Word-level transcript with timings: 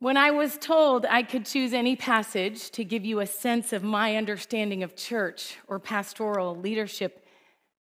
When 0.00 0.16
I 0.16 0.30
was 0.30 0.56
told 0.56 1.06
I 1.06 1.24
could 1.24 1.44
choose 1.44 1.72
any 1.72 1.96
passage 1.96 2.70
to 2.70 2.84
give 2.84 3.04
you 3.04 3.18
a 3.18 3.26
sense 3.26 3.72
of 3.72 3.82
my 3.82 4.14
understanding 4.14 4.84
of 4.84 4.94
church 4.94 5.56
or 5.66 5.80
pastoral 5.80 6.54
leadership, 6.54 7.26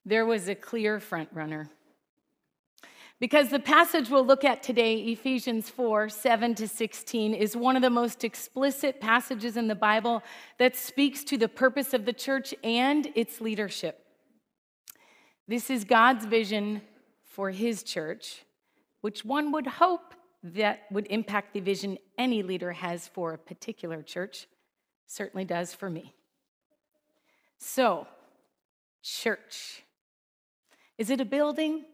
there 0.07 0.25
was 0.25 0.49
a 0.49 0.55
clear 0.55 0.99
front 0.99 1.29
runner. 1.35 1.69
Because 3.21 3.51
the 3.51 3.59
passage 3.59 4.09
we'll 4.09 4.25
look 4.25 4.45
at 4.45 4.63
today, 4.63 4.97
Ephesians 4.97 5.69
4 5.69 6.09
7 6.09 6.55
to 6.55 6.67
16, 6.67 7.35
is 7.35 7.55
one 7.55 7.77
of 7.77 7.83
the 7.83 7.91
most 7.91 8.25
explicit 8.25 8.99
passages 8.99 9.59
in 9.59 9.69
the 9.69 9.75
Bible 9.75 10.23
that 10.59 10.75
speaks 10.75 11.23
to 11.25 11.37
the 11.37 11.49
purpose 11.49 11.93
of 11.93 12.07
the 12.07 12.13
church 12.15 12.55
and 12.65 13.13
its 13.15 13.43
leadership. 13.43 14.07
This 15.47 15.69
is 15.69 15.85
God's 15.85 16.25
vision 16.25 16.81
for 17.25 17.51
his 17.51 17.83
church, 17.83 18.45
which 19.03 19.23
one 19.23 19.53
would 19.53 19.67
hope 19.67 20.15
that 20.55 20.81
would 20.91 21.07
impact 21.09 21.53
the 21.55 21.61
vision 21.61 21.99
any 22.19 22.43
leader 22.43 22.73
has 22.73 23.09
for 23.09 23.33
a 23.33 23.39
particular 23.39 24.03
church. 24.03 24.47
Certainly 25.07 25.47
does 25.47 25.75
for 25.75 25.89
me. 25.91 26.15
So, 27.59 28.07
church. 29.03 29.83
Is 30.99 31.11
it 31.11 31.21
a 31.21 31.25
building? 31.25 31.85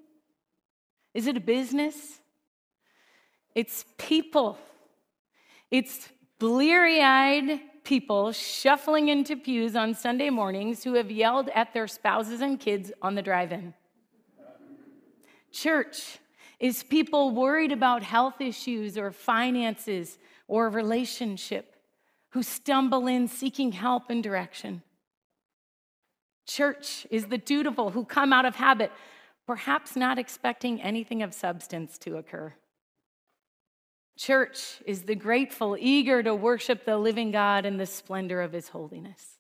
Is 1.15 1.27
it 1.27 1.37
a 1.37 1.41
business? 1.41 2.21
It's 3.55 3.85
people. 3.99 4.59
It's 5.71 6.09
bleary 6.39 7.01
eyed 7.01 7.61
people 7.85 8.33
shuffling 8.33 9.09
into 9.09 9.37
pews 9.37 9.75
on 9.77 9.95
Sunday 9.95 10.31
mornings 10.31 10.85
who 10.85 10.95
have 10.95 11.11
yelled 11.11 11.49
at 11.55 11.75
their 11.75 11.87
spouses 11.87 12.41
and 12.41 12.59
kids 12.59 12.93
on 13.03 13.15
the 13.15 13.23
drive 13.23 13.53
in. 13.53 13.75
Church 15.51 16.19
is 16.63 16.85
people 16.85 17.33
worried 17.33 17.73
about 17.73 18.05
health 18.05 18.41
issues 18.41 18.97
or 18.97 19.11
finances 19.11 20.17
or 20.47 20.71
relationship 20.71 21.75
who 22.31 22.43
stumble 22.43 23.09
in 23.09 23.27
seeking 23.27 23.73
help 23.73 24.05
and 24.11 24.23
direction. 24.23 24.81
Church 26.47 27.05
is 27.11 27.27
the 27.27 27.37
dutiful 27.37 27.91
who 27.91 28.05
come 28.05 28.33
out 28.33 28.45
of 28.45 28.55
habit, 28.55 28.93
perhaps 29.45 29.97
not 29.97 30.21
expecting 30.21 30.81
anything 30.81 31.21
of 31.21 31.35
substance 31.35 31.99
to 31.99 32.17
occur. 32.17 32.55
Church 34.17 34.81
is 34.87 35.03
the 35.03 35.17
grateful, 35.17 35.77
eager 35.81 36.23
to 36.23 36.33
worship 36.33 36.85
the 36.85 36.97
living 36.97 37.33
God 37.33 37.67
in 37.67 37.77
the 37.77 37.87
splendor 37.87 38.41
of 38.41 38.53
his 38.53 38.69
holiness. 38.69 39.39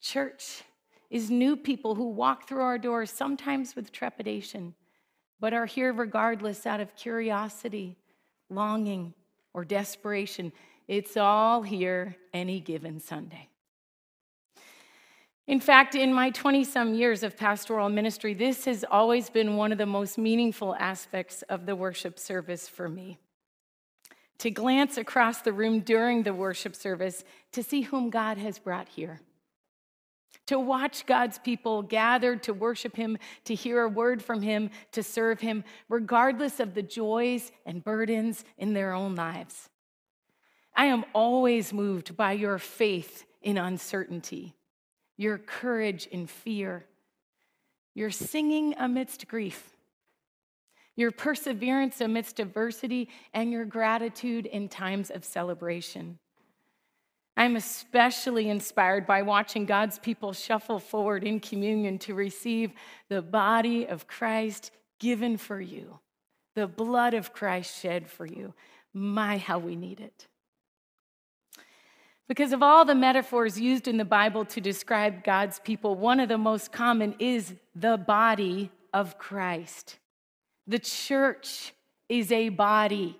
Church 0.00 0.62
is 1.10 1.30
new 1.30 1.54
people 1.54 1.96
who 1.96 2.08
walk 2.08 2.48
through 2.48 2.62
our 2.62 2.78
doors, 2.78 3.10
sometimes 3.10 3.76
with 3.76 3.92
trepidation, 3.92 4.74
but 5.40 5.52
are 5.52 5.66
here 5.66 5.92
regardless 5.92 6.66
out 6.66 6.80
of 6.80 6.94
curiosity, 6.96 7.96
longing, 8.50 9.14
or 9.54 9.64
desperation. 9.64 10.52
It's 10.86 11.16
all 11.16 11.62
here 11.62 12.16
any 12.32 12.60
given 12.60 13.00
Sunday. 13.00 13.48
In 15.46 15.60
fact, 15.60 15.94
in 15.94 16.12
my 16.12 16.30
20 16.30 16.62
some 16.64 16.92
years 16.92 17.22
of 17.22 17.36
pastoral 17.36 17.88
ministry, 17.88 18.34
this 18.34 18.66
has 18.66 18.84
always 18.90 19.30
been 19.30 19.56
one 19.56 19.72
of 19.72 19.78
the 19.78 19.86
most 19.86 20.18
meaningful 20.18 20.74
aspects 20.74 21.42
of 21.42 21.64
the 21.64 21.74
worship 21.74 22.18
service 22.18 22.68
for 22.68 22.88
me. 22.88 23.18
To 24.40 24.50
glance 24.50 24.98
across 24.98 25.40
the 25.40 25.52
room 25.52 25.80
during 25.80 26.22
the 26.22 26.34
worship 26.34 26.76
service 26.76 27.24
to 27.52 27.62
see 27.62 27.80
whom 27.80 28.10
God 28.10 28.36
has 28.38 28.58
brought 28.58 28.88
here 28.88 29.20
to 30.48 30.58
watch 30.58 31.04
God's 31.04 31.38
people 31.38 31.82
gathered 31.82 32.42
to 32.44 32.54
worship 32.54 32.96
Him, 32.96 33.18
to 33.44 33.54
hear 33.54 33.82
a 33.82 33.88
word 33.88 34.22
from 34.22 34.40
Him, 34.40 34.70
to 34.92 35.02
serve 35.02 35.40
Him, 35.40 35.62
regardless 35.90 36.58
of 36.58 36.72
the 36.72 36.82
joys 36.82 37.52
and 37.66 37.84
burdens 37.84 38.46
in 38.56 38.72
their 38.72 38.94
own 38.94 39.14
lives. 39.14 39.68
I 40.74 40.86
am 40.86 41.04
always 41.12 41.74
moved 41.74 42.16
by 42.16 42.32
your 42.32 42.58
faith 42.58 43.26
in 43.42 43.58
uncertainty, 43.58 44.54
your 45.18 45.36
courage 45.36 46.06
in 46.06 46.26
fear, 46.26 46.86
your 47.94 48.10
singing 48.10 48.74
amidst 48.78 49.28
grief, 49.28 49.76
your 50.96 51.10
perseverance 51.10 52.00
amidst 52.00 52.40
adversity, 52.40 53.10
and 53.34 53.52
your 53.52 53.66
gratitude 53.66 54.46
in 54.46 54.70
times 54.70 55.10
of 55.10 55.26
celebration. 55.26 56.18
I'm 57.38 57.54
especially 57.54 58.50
inspired 58.50 59.06
by 59.06 59.22
watching 59.22 59.64
God's 59.64 59.96
people 59.96 60.32
shuffle 60.32 60.80
forward 60.80 61.22
in 61.22 61.38
communion 61.38 61.96
to 62.00 62.12
receive 62.12 62.72
the 63.08 63.22
body 63.22 63.86
of 63.86 64.08
Christ 64.08 64.72
given 64.98 65.36
for 65.36 65.60
you, 65.60 66.00
the 66.56 66.66
blood 66.66 67.14
of 67.14 67.32
Christ 67.32 67.80
shed 67.80 68.10
for 68.10 68.26
you. 68.26 68.54
My, 68.92 69.38
how 69.38 69.60
we 69.60 69.76
need 69.76 70.00
it. 70.00 70.26
Because 72.26 72.52
of 72.52 72.60
all 72.60 72.84
the 72.84 72.96
metaphors 72.96 73.58
used 73.58 73.86
in 73.86 73.98
the 73.98 74.04
Bible 74.04 74.44
to 74.46 74.60
describe 74.60 75.22
God's 75.22 75.60
people, 75.60 75.94
one 75.94 76.18
of 76.18 76.28
the 76.28 76.38
most 76.38 76.72
common 76.72 77.14
is 77.20 77.54
the 77.76 77.96
body 77.96 78.72
of 78.92 79.16
Christ. 79.16 80.00
The 80.66 80.80
church 80.80 81.72
is 82.08 82.32
a 82.32 82.48
body, 82.48 83.16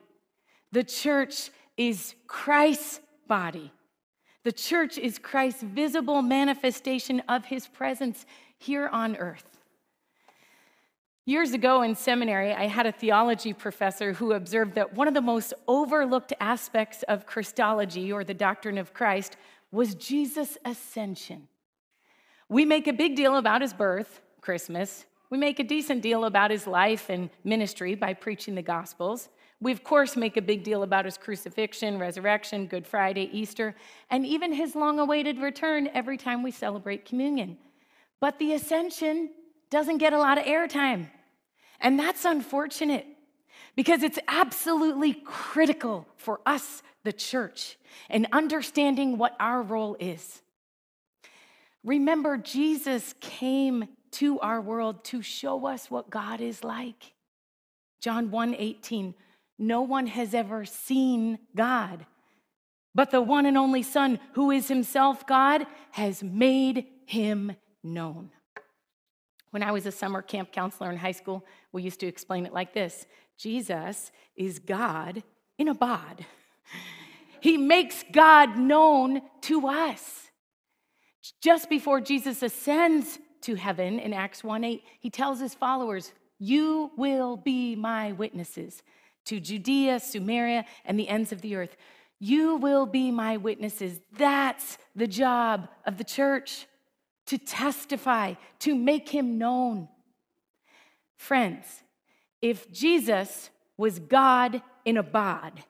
the 0.72 0.82
church 0.82 1.50
is 1.76 2.16
Christ's 2.26 2.98
body. 3.28 3.70
The 4.48 4.52
church 4.52 4.96
is 4.96 5.18
Christ's 5.18 5.62
visible 5.62 6.22
manifestation 6.22 7.20
of 7.28 7.44
his 7.44 7.68
presence 7.68 8.24
here 8.56 8.88
on 8.88 9.14
earth. 9.16 9.58
Years 11.26 11.52
ago 11.52 11.82
in 11.82 11.94
seminary, 11.94 12.54
I 12.54 12.66
had 12.66 12.86
a 12.86 12.92
theology 12.92 13.52
professor 13.52 14.14
who 14.14 14.32
observed 14.32 14.74
that 14.76 14.94
one 14.94 15.06
of 15.06 15.12
the 15.12 15.20
most 15.20 15.52
overlooked 15.66 16.32
aspects 16.40 17.02
of 17.02 17.26
Christology, 17.26 18.10
or 18.10 18.24
the 18.24 18.32
doctrine 18.32 18.78
of 18.78 18.94
Christ, 18.94 19.36
was 19.70 19.94
Jesus' 19.94 20.56
ascension. 20.64 21.48
We 22.48 22.64
make 22.64 22.86
a 22.86 22.94
big 22.94 23.16
deal 23.16 23.36
about 23.36 23.60
his 23.60 23.74
birth, 23.74 24.22
Christmas. 24.40 25.04
We 25.28 25.36
make 25.36 25.60
a 25.60 25.62
decent 25.62 26.00
deal 26.00 26.24
about 26.24 26.50
his 26.50 26.66
life 26.66 27.10
and 27.10 27.28
ministry 27.44 27.94
by 27.96 28.14
preaching 28.14 28.54
the 28.54 28.62
Gospels. 28.62 29.28
We, 29.60 29.72
of 29.72 29.82
course, 29.82 30.16
make 30.16 30.36
a 30.36 30.42
big 30.42 30.62
deal 30.62 30.84
about 30.84 31.04
his 31.04 31.18
crucifixion, 31.18 31.98
resurrection, 31.98 32.66
Good 32.66 32.86
Friday, 32.86 33.28
Easter, 33.32 33.74
and 34.08 34.24
even 34.24 34.52
his 34.52 34.76
long 34.76 35.00
awaited 35.00 35.38
return 35.38 35.88
every 35.94 36.16
time 36.16 36.42
we 36.42 36.52
celebrate 36.52 37.04
communion. 37.04 37.58
But 38.20 38.38
the 38.38 38.52
ascension 38.52 39.30
doesn't 39.70 39.98
get 39.98 40.12
a 40.12 40.18
lot 40.18 40.38
of 40.38 40.44
airtime. 40.44 41.08
And 41.80 41.98
that's 41.98 42.24
unfortunate 42.24 43.06
because 43.74 44.02
it's 44.02 44.18
absolutely 44.28 45.14
critical 45.24 46.06
for 46.16 46.40
us, 46.46 46.82
the 47.04 47.12
church, 47.12 47.78
in 48.10 48.26
understanding 48.32 49.18
what 49.18 49.36
our 49.40 49.62
role 49.62 49.96
is. 49.98 50.42
Remember, 51.84 52.36
Jesus 52.36 53.14
came 53.20 53.86
to 54.12 54.40
our 54.40 54.60
world 54.60 55.04
to 55.04 55.22
show 55.22 55.66
us 55.66 55.90
what 55.90 56.10
God 56.10 56.40
is 56.40 56.64
like. 56.64 57.12
John 58.00 58.30
1 58.30 58.54
18, 58.54 59.14
no 59.58 59.82
one 59.82 60.06
has 60.06 60.34
ever 60.34 60.64
seen 60.64 61.38
God, 61.56 62.06
but 62.94 63.10
the 63.10 63.20
one 63.20 63.46
and 63.46 63.58
only 63.58 63.82
Son, 63.82 64.18
who 64.32 64.50
is 64.50 64.68
himself 64.68 65.26
God, 65.26 65.66
has 65.92 66.22
made 66.22 66.86
him 67.06 67.52
known. 67.82 68.30
When 69.50 69.62
I 69.62 69.72
was 69.72 69.86
a 69.86 69.92
summer 69.92 70.22
camp 70.22 70.52
counselor 70.52 70.90
in 70.90 70.98
high 70.98 71.12
school, 71.12 71.44
we 71.72 71.82
used 71.82 72.00
to 72.00 72.06
explain 72.06 72.46
it 72.46 72.52
like 72.52 72.74
this 72.74 73.06
Jesus 73.36 74.12
is 74.36 74.58
God 74.58 75.22
in 75.58 75.68
a 75.68 75.74
bod. 75.74 76.24
He 77.40 77.56
makes 77.56 78.04
God 78.12 78.58
known 78.58 79.22
to 79.42 79.68
us. 79.68 80.28
Just 81.40 81.70
before 81.70 82.00
Jesus 82.00 82.42
ascends 82.42 83.18
to 83.42 83.54
heaven 83.54 83.98
in 83.98 84.12
Acts 84.12 84.42
1 84.42 84.64
8, 84.64 84.82
he 85.00 85.10
tells 85.10 85.38
his 85.40 85.54
followers, 85.54 86.12
You 86.38 86.90
will 86.96 87.36
be 87.36 87.76
my 87.76 88.12
witnesses 88.12 88.82
to 89.28 89.40
Judea, 89.40 90.00
Samaria, 90.00 90.64
and 90.84 90.98
the 90.98 91.08
ends 91.08 91.32
of 91.32 91.40
the 91.40 91.54
earth. 91.54 91.76
You 92.18 92.56
will 92.56 92.86
be 92.86 93.10
my 93.10 93.36
witnesses. 93.36 94.00
That's 94.16 94.78
the 94.96 95.06
job 95.06 95.68
of 95.86 95.98
the 95.98 96.04
church 96.04 96.66
to 97.26 97.38
testify, 97.38 98.34
to 98.60 98.74
make 98.74 99.10
him 99.10 99.38
known. 99.38 99.88
Friends, 101.16 101.82
if 102.40 102.72
Jesus 102.72 103.50
was 103.76 103.98
God 103.98 104.62
in 104.84 104.96
a 104.96 105.02
bod, 105.02 105.62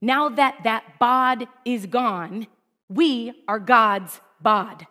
now 0.00 0.28
that 0.28 0.60
that 0.64 0.98
bod 0.98 1.48
is 1.64 1.86
gone, 1.86 2.46
we 2.88 3.32
are 3.48 3.58
God's 3.58 4.20
bod. 4.40 4.86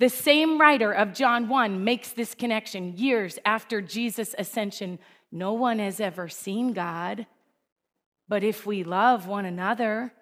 The 0.00 0.08
same 0.08 0.60
writer 0.60 0.90
of 0.90 1.14
John 1.14 1.48
1 1.48 1.84
makes 1.84 2.10
this 2.10 2.34
connection 2.34 2.96
years 2.96 3.38
after 3.44 3.80
Jesus' 3.80 4.34
ascension 4.36 4.98
no 5.34 5.52
one 5.52 5.80
has 5.80 5.98
ever 5.98 6.28
seen 6.28 6.72
God, 6.72 7.26
but 8.28 8.44
if 8.44 8.64
we 8.64 8.84
love 8.84 9.26
one 9.26 9.44
another, 9.44 10.12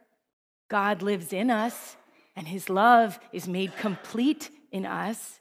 God 0.70 1.02
lives 1.02 1.34
in 1.34 1.50
us 1.50 1.96
and 2.34 2.48
his 2.48 2.70
love 2.70 3.20
is 3.30 3.46
made 3.46 3.76
complete 3.76 4.48
in 4.72 4.86
us. 4.86 5.38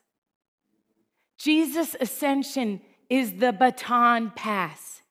Jesus' 1.38 1.96
ascension 2.02 2.82
is 3.10 3.38
the 3.38 3.54
baton 3.54 4.32
pass. 4.36 5.02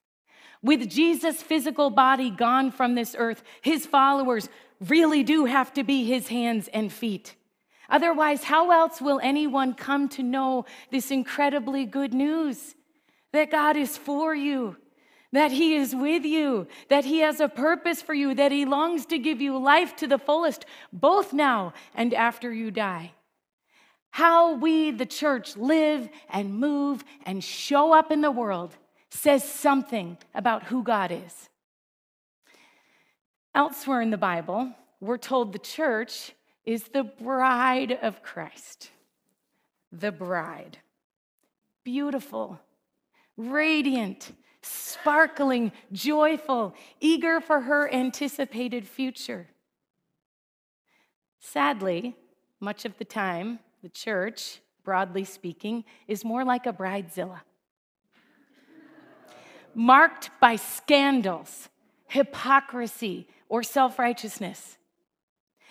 With 0.62 0.90
Jesus' 0.90 1.42
physical 1.42 1.88
body 1.88 2.28
gone 2.28 2.70
from 2.70 2.94
this 2.94 3.16
earth, 3.18 3.42
his 3.62 3.86
followers 3.86 4.50
really 4.78 5.22
do 5.22 5.46
have 5.46 5.72
to 5.72 5.82
be 5.82 6.04
his 6.04 6.28
hands 6.28 6.68
and 6.68 6.92
feet. 6.92 7.34
Otherwise, 7.88 8.44
how 8.44 8.70
else 8.70 9.00
will 9.00 9.20
anyone 9.22 9.72
come 9.72 10.06
to 10.10 10.22
know 10.22 10.66
this 10.90 11.10
incredibly 11.10 11.86
good 11.86 12.12
news 12.12 12.74
that 13.32 13.50
God 13.50 13.76
is 13.76 13.96
for 13.96 14.34
you, 14.34 14.76
that 15.32 15.52
He 15.52 15.76
is 15.76 15.94
with 15.94 16.24
you, 16.24 16.66
that 16.88 17.04
He 17.04 17.20
has 17.20 17.40
a 17.40 17.48
purpose 17.48 18.02
for 18.02 18.14
you, 18.14 18.34
that 18.34 18.52
He 18.52 18.64
longs 18.64 19.06
to 19.06 19.18
give 19.18 19.40
you 19.40 19.58
life 19.58 19.96
to 19.96 20.06
the 20.06 20.18
fullest, 20.18 20.64
both 20.92 21.32
now 21.32 21.72
and 21.94 22.12
after 22.14 22.52
you 22.52 22.70
die? 22.70 23.12
How 24.10 24.54
we, 24.54 24.90
the 24.90 25.06
church, 25.06 25.56
live 25.56 26.08
and 26.28 26.58
move 26.58 27.04
and 27.24 27.42
show 27.44 27.92
up 27.92 28.10
in 28.10 28.20
the 28.20 28.30
world 28.30 28.76
says 29.10 29.44
something 29.44 30.18
about 30.34 30.64
who 30.64 30.82
God 30.82 31.12
is. 31.12 31.48
Elsewhere 33.54 34.00
in 34.00 34.10
the 34.10 34.16
Bible, 34.16 34.72
we're 35.00 35.18
told 35.18 35.52
the 35.52 35.58
church 35.58 36.32
is 36.64 36.84
the 36.84 37.04
bride 37.04 37.98
of 38.02 38.22
Christ. 38.22 38.90
The 39.92 40.12
bride. 40.12 40.78
Beautiful, 41.84 42.60
radiant, 43.40 44.32
sparkling, 44.62 45.72
joyful, 45.92 46.74
eager 47.00 47.40
for 47.40 47.62
her 47.62 47.92
anticipated 47.92 48.86
future. 48.86 49.48
Sadly, 51.38 52.16
much 52.60 52.84
of 52.84 52.98
the 52.98 53.04
time, 53.04 53.58
the 53.82 53.88
church, 53.88 54.60
broadly 54.84 55.24
speaking, 55.24 55.84
is 56.06 56.24
more 56.24 56.44
like 56.44 56.66
a 56.66 56.72
bridezilla, 56.72 57.40
marked 59.74 60.30
by 60.40 60.56
scandals, 60.56 61.68
hypocrisy, 62.08 63.26
or 63.48 63.62
self 63.62 63.98
righteousness, 63.98 64.76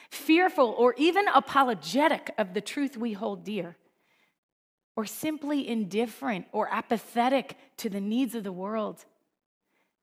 fearful 0.09 0.73
or 0.77 0.95
even 0.97 1.27
apologetic 1.27 2.33
of 2.37 2.53
the 2.55 2.61
truth 2.61 2.97
we 2.97 3.13
hold 3.13 3.43
dear, 3.43 3.77
or 4.99 5.05
simply 5.05 5.65
indifferent 5.65 6.45
or 6.51 6.67
apathetic 6.73 7.55
to 7.77 7.89
the 7.89 8.01
needs 8.01 8.35
of 8.35 8.43
the 8.43 8.51
world. 8.51 9.05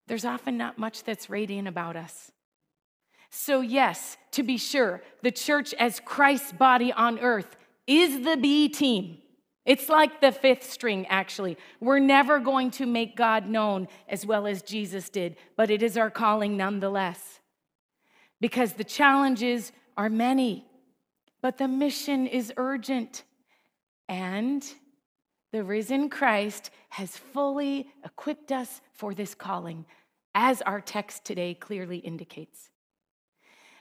There's 0.06 0.24
often 0.24 0.56
not 0.56 0.78
much 0.78 1.04
that's 1.04 1.28
radiant 1.28 1.68
about 1.68 1.96
us. 1.96 2.32
So, 3.28 3.60
yes, 3.60 4.16
to 4.30 4.42
be 4.42 4.56
sure, 4.56 5.02
the 5.20 5.30
church 5.30 5.74
as 5.74 6.00
Christ's 6.00 6.52
body 6.52 6.94
on 6.94 7.18
earth 7.18 7.58
is 7.86 8.24
the 8.24 8.38
B 8.38 8.70
team. 8.70 9.18
It's 9.66 9.90
like 9.90 10.22
the 10.22 10.32
fifth 10.32 10.64
string, 10.64 11.06
actually. 11.08 11.58
We're 11.78 11.98
never 11.98 12.38
going 12.38 12.70
to 12.70 12.86
make 12.86 13.16
God 13.16 13.46
known 13.46 13.88
as 14.08 14.24
well 14.24 14.46
as 14.46 14.62
Jesus 14.62 15.10
did, 15.10 15.36
but 15.58 15.70
it 15.70 15.82
is 15.82 15.98
our 15.98 16.10
calling 16.10 16.56
nonetheless. 16.56 17.40
Because 18.40 18.72
the 18.72 18.82
challenges 18.82 19.72
are 19.98 20.08
many, 20.08 20.64
but 21.42 21.58
the 21.58 21.68
mission 21.68 22.26
is 22.26 22.50
urgent. 22.56 23.24
And 24.08 24.64
the 25.56 25.64
risen 25.64 26.10
Christ 26.10 26.68
has 26.90 27.16
fully 27.16 27.88
equipped 28.04 28.52
us 28.52 28.82
for 28.92 29.14
this 29.14 29.34
calling, 29.34 29.86
as 30.34 30.60
our 30.60 30.82
text 30.82 31.24
today 31.24 31.54
clearly 31.54 31.96
indicates. 31.96 32.68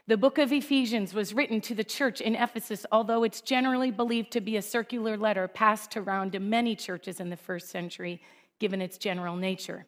The 0.07 0.15
book 0.15 0.37
of 0.37 0.53
Ephesians 0.53 1.13
was 1.13 1.33
written 1.33 1.59
to 1.59 1.75
the 1.75 1.83
church 1.83 2.21
in 2.21 2.33
Ephesus, 2.33 2.85
although 2.93 3.25
it's 3.25 3.41
generally 3.41 3.91
believed 3.91 4.31
to 4.31 4.39
be 4.39 4.55
a 4.55 4.61
circular 4.61 5.17
letter 5.17 5.49
passed 5.49 5.97
around 5.97 6.31
to 6.31 6.39
many 6.39 6.77
churches 6.77 7.19
in 7.19 7.29
the 7.29 7.35
first 7.35 7.67
century, 7.67 8.21
given 8.57 8.81
its 8.81 8.97
general 8.97 9.35
nature. 9.35 9.85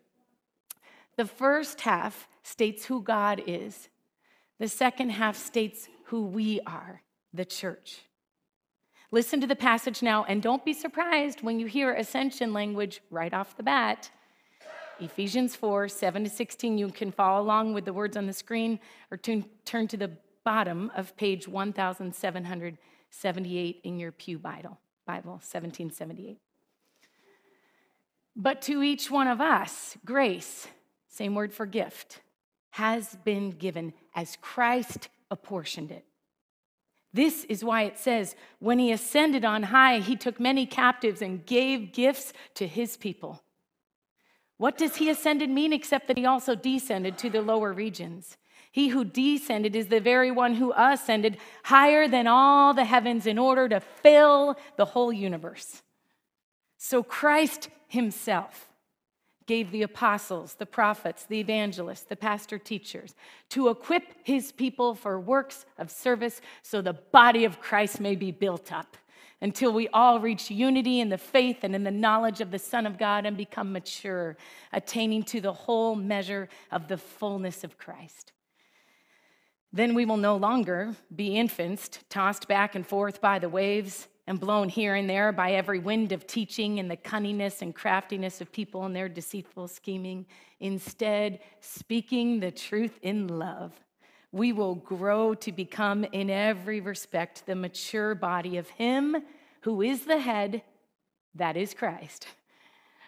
The 1.16 1.26
first 1.26 1.80
half 1.80 2.28
states 2.44 2.84
who 2.84 3.02
God 3.02 3.42
is, 3.48 3.88
the 4.60 4.68
second 4.68 5.12
half 5.12 5.38
states 5.38 5.88
who 6.08 6.26
we 6.26 6.60
are, 6.68 7.02
the 7.34 7.46
church. 7.46 8.02
Listen 9.12 9.40
to 9.40 9.48
the 9.48 9.56
passage 9.56 10.04
now, 10.04 10.26
and 10.26 10.42
don't 10.42 10.66
be 10.66 10.74
surprised 10.74 11.42
when 11.42 11.62
you 11.62 11.66
hear 11.66 11.94
ascension 11.94 12.52
language 12.52 13.00
right 13.10 13.34
off 13.34 13.56
the 13.56 13.64
bat. 13.64 14.12
Ephesians 15.00 15.56
4 15.56 15.88
7 15.88 16.26
to 16.26 16.30
16. 16.30 16.78
You 16.78 16.90
can 16.90 17.14
follow 17.14 17.42
along 17.42 17.74
with 17.74 17.86
the 17.86 17.94
words 17.94 18.18
on 18.18 18.26
the 18.26 18.34
screen 18.34 18.82
or 19.10 19.16
turn, 19.18 19.46
turn 19.64 19.88
to 19.88 19.96
the 19.96 20.12
bottom 20.44 20.92
of 20.96 21.16
page 21.16 21.48
1778 21.48 23.82
in 23.84 24.00
your 24.00 24.12
Pew 24.12 24.40
Bible, 24.40 24.78
Bible 25.06 25.34
1778. 25.34 26.40
But 28.36 28.62
to 28.64 28.84
each 28.84 29.10
one 29.10 29.28
of 29.28 29.40
us, 29.40 29.96
grace, 30.06 30.68
same 31.08 31.34
word 31.34 31.54
for 31.54 31.66
gift, 31.66 32.20
has 32.72 33.16
been 33.24 33.52
given 33.52 33.94
as 34.14 34.38
Christ 34.42 35.08
apportioned 35.32 35.92
it. 35.92 36.04
This 37.14 37.46
is 37.46 37.64
why 37.64 37.84
it 37.84 37.98
says, 37.98 38.36
when 38.60 38.80
he 38.80 38.92
ascended 38.92 39.46
on 39.46 39.64
high, 39.64 40.00
he 40.00 40.16
took 40.16 40.40
many 40.40 40.66
captives 40.66 41.22
and 41.22 41.46
gave 41.46 41.94
gifts 41.94 42.34
to 42.56 42.68
his 42.68 42.98
people. 42.98 43.42
What 44.58 44.78
does 44.78 44.98
he 44.98 45.10
ascended 45.10 45.50
mean 45.50 45.74
except 45.74 46.08
that 46.08 46.18
he 46.18 46.26
also 46.26 46.56
descended 46.56 47.18
to 47.20 47.30
the 47.30 47.42
lower 47.42 47.74
regions? 47.74 48.38
He 48.72 48.90
who 48.90 49.06
descended 49.06 49.76
is 49.76 49.88
the 49.88 50.00
very 50.00 50.30
one 50.30 50.56
who 50.56 50.74
ascended 50.76 51.38
higher 51.64 52.08
than 52.08 52.28
all 52.28 52.74
the 52.74 52.86
heavens 52.86 53.26
in 53.26 53.38
order 53.38 53.70
to 53.70 53.80
fill 53.80 54.56
the 54.76 54.86
whole 54.86 55.14
universe. 55.14 55.82
So 56.78 57.02
Christ 57.02 57.70
himself 57.88 58.67
gave 59.48 59.72
the 59.72 59.82
apostles, 59.82 60.56
the 60.56 60.66
prophets, 60.66 61.26
the 61.26 61.40
evangelists, 61.40 62.04
the 62.04 62.16
pastor 62.16 62.60
teachers 62.60 63.16
to 63.50 63.70
equip 63.70 64.04
his 64.24 64.52
people 64.52 64.94
for 64.94 65.20
works 65.20 65.66
of 65.78 65.90
service 65.90 66.42
so 66.62 66.82
the 66.82 66.94
body 66.94 67.46
of 67.46 67.60
Christ 67.60 68.00
may 68.00 68.16
be 68.16 68.32
built 68.32 68.72
up 68.72 68.98
until 69.42 69.72
we 69.72 69.88
all 69.90 70.20
reach 70.20 70.52
unity 70.52 71.00
in 71.00 71.10
the 71.10 71.18
faith 71.18 71.60
and 71.64 71.76
in 71.76 71.84
the 71.84 71.92
knowledge 71.92 72.42
of 72.42 72.52
the 72.52 72.60
Son 72.60 72.86
of 72.86 72.98
God 72.98 73.26
and 73.26 73.38
become 73.38 73.72
mature, 73.72 74.36
attaining 74.74 75.24
to 75.24 75.42
the 75.42 75.54
whole 75.54 75.96
measure 75.96 76.50
of 76.72 76.88
the 76.88 76.98
fullness 76.98 77.64
of 77.64 77.78
Christ. 77.78 78.34
Then 79.72 79.94
we 79.94 80.06
will 80.06 80.18
no 80.18 80.36
longer 80.38 80.96
be 81.16 81.38
infants, 81.38 81.90
tossed 82.10 82.48
back 82.48 82.74
and 82.74 82.86
forth 82.86 83.22
by 83.22 83.38
the 83.38 83.50
waves 83.50 84.08
and 84.28 84.40
blown 84.40 84.70
here 84.70 84.96
and 84.96 85.10
there 85.10 85.32
by 85.32 85.54
every 85.54 85.80
wind 85.80 86.12
of 86.12 86.28
teaching 86.28 86.80
and 86.80 86.92
the 86.92 86.98
cunningness 86.98 87.62
and 87.62 87.74
craftiness 87.74 88.42
of 88.42 88.52
people 88.52 88.84
and 88.84 88.96
their 88.96 89.10
deceitful 89.10 89.68
scheming. 89.68 90.26
Instead, 90.60 91.40
speaking 91.62 92.40
the 92.40 92.52
truth 92.52 93.00
in 93.02 93.28
love, 93.28 93.72
we 94.32 94.52
will 94.52 94.76
grow 94.76 95.34
to 95.34 95.52
become, 95.52 96.04
in 96.12 96.30
every 96.30 96.82
respect, 96.82 97.46
the 97.46 97.56
mature 97.56 98.14
body 98.14 98.58
of 98.58 98.68
Him 98.70 99.16
who 99.62 99.82
is 99.82 100.06
the 100.06 100.20
head, 100.20 100.62
that 101.36 101.58
is 101.58 101.74
Christ. 101.74 102.28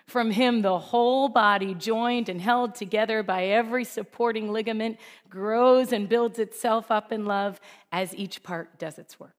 From 0.08 0.32
him, 0.32 0.62
the 0.62 0.80
whole 0.80 1.30
body, 1.30 1.76
joined 1.76 2.30
and 2.30 2.42
held 2.42 2.74
together 2.76 3.22
by 3.22 3.46
every 3.46 3.86
supporting 3.86 4.52
ligament, 4.52 4.98
grows 5.30 5.94
and 5.94 6.10
builds 6.10 6.40
itself 6.40 6.90
up 6.90 7.12
in 7.12 7.26
love 7.26 7.62
as 7.92 8.16
each 8.16 8.42
part 8.42 8.80
does 8.80 8.98
its 8.98 9.20
work. 9.20 9.39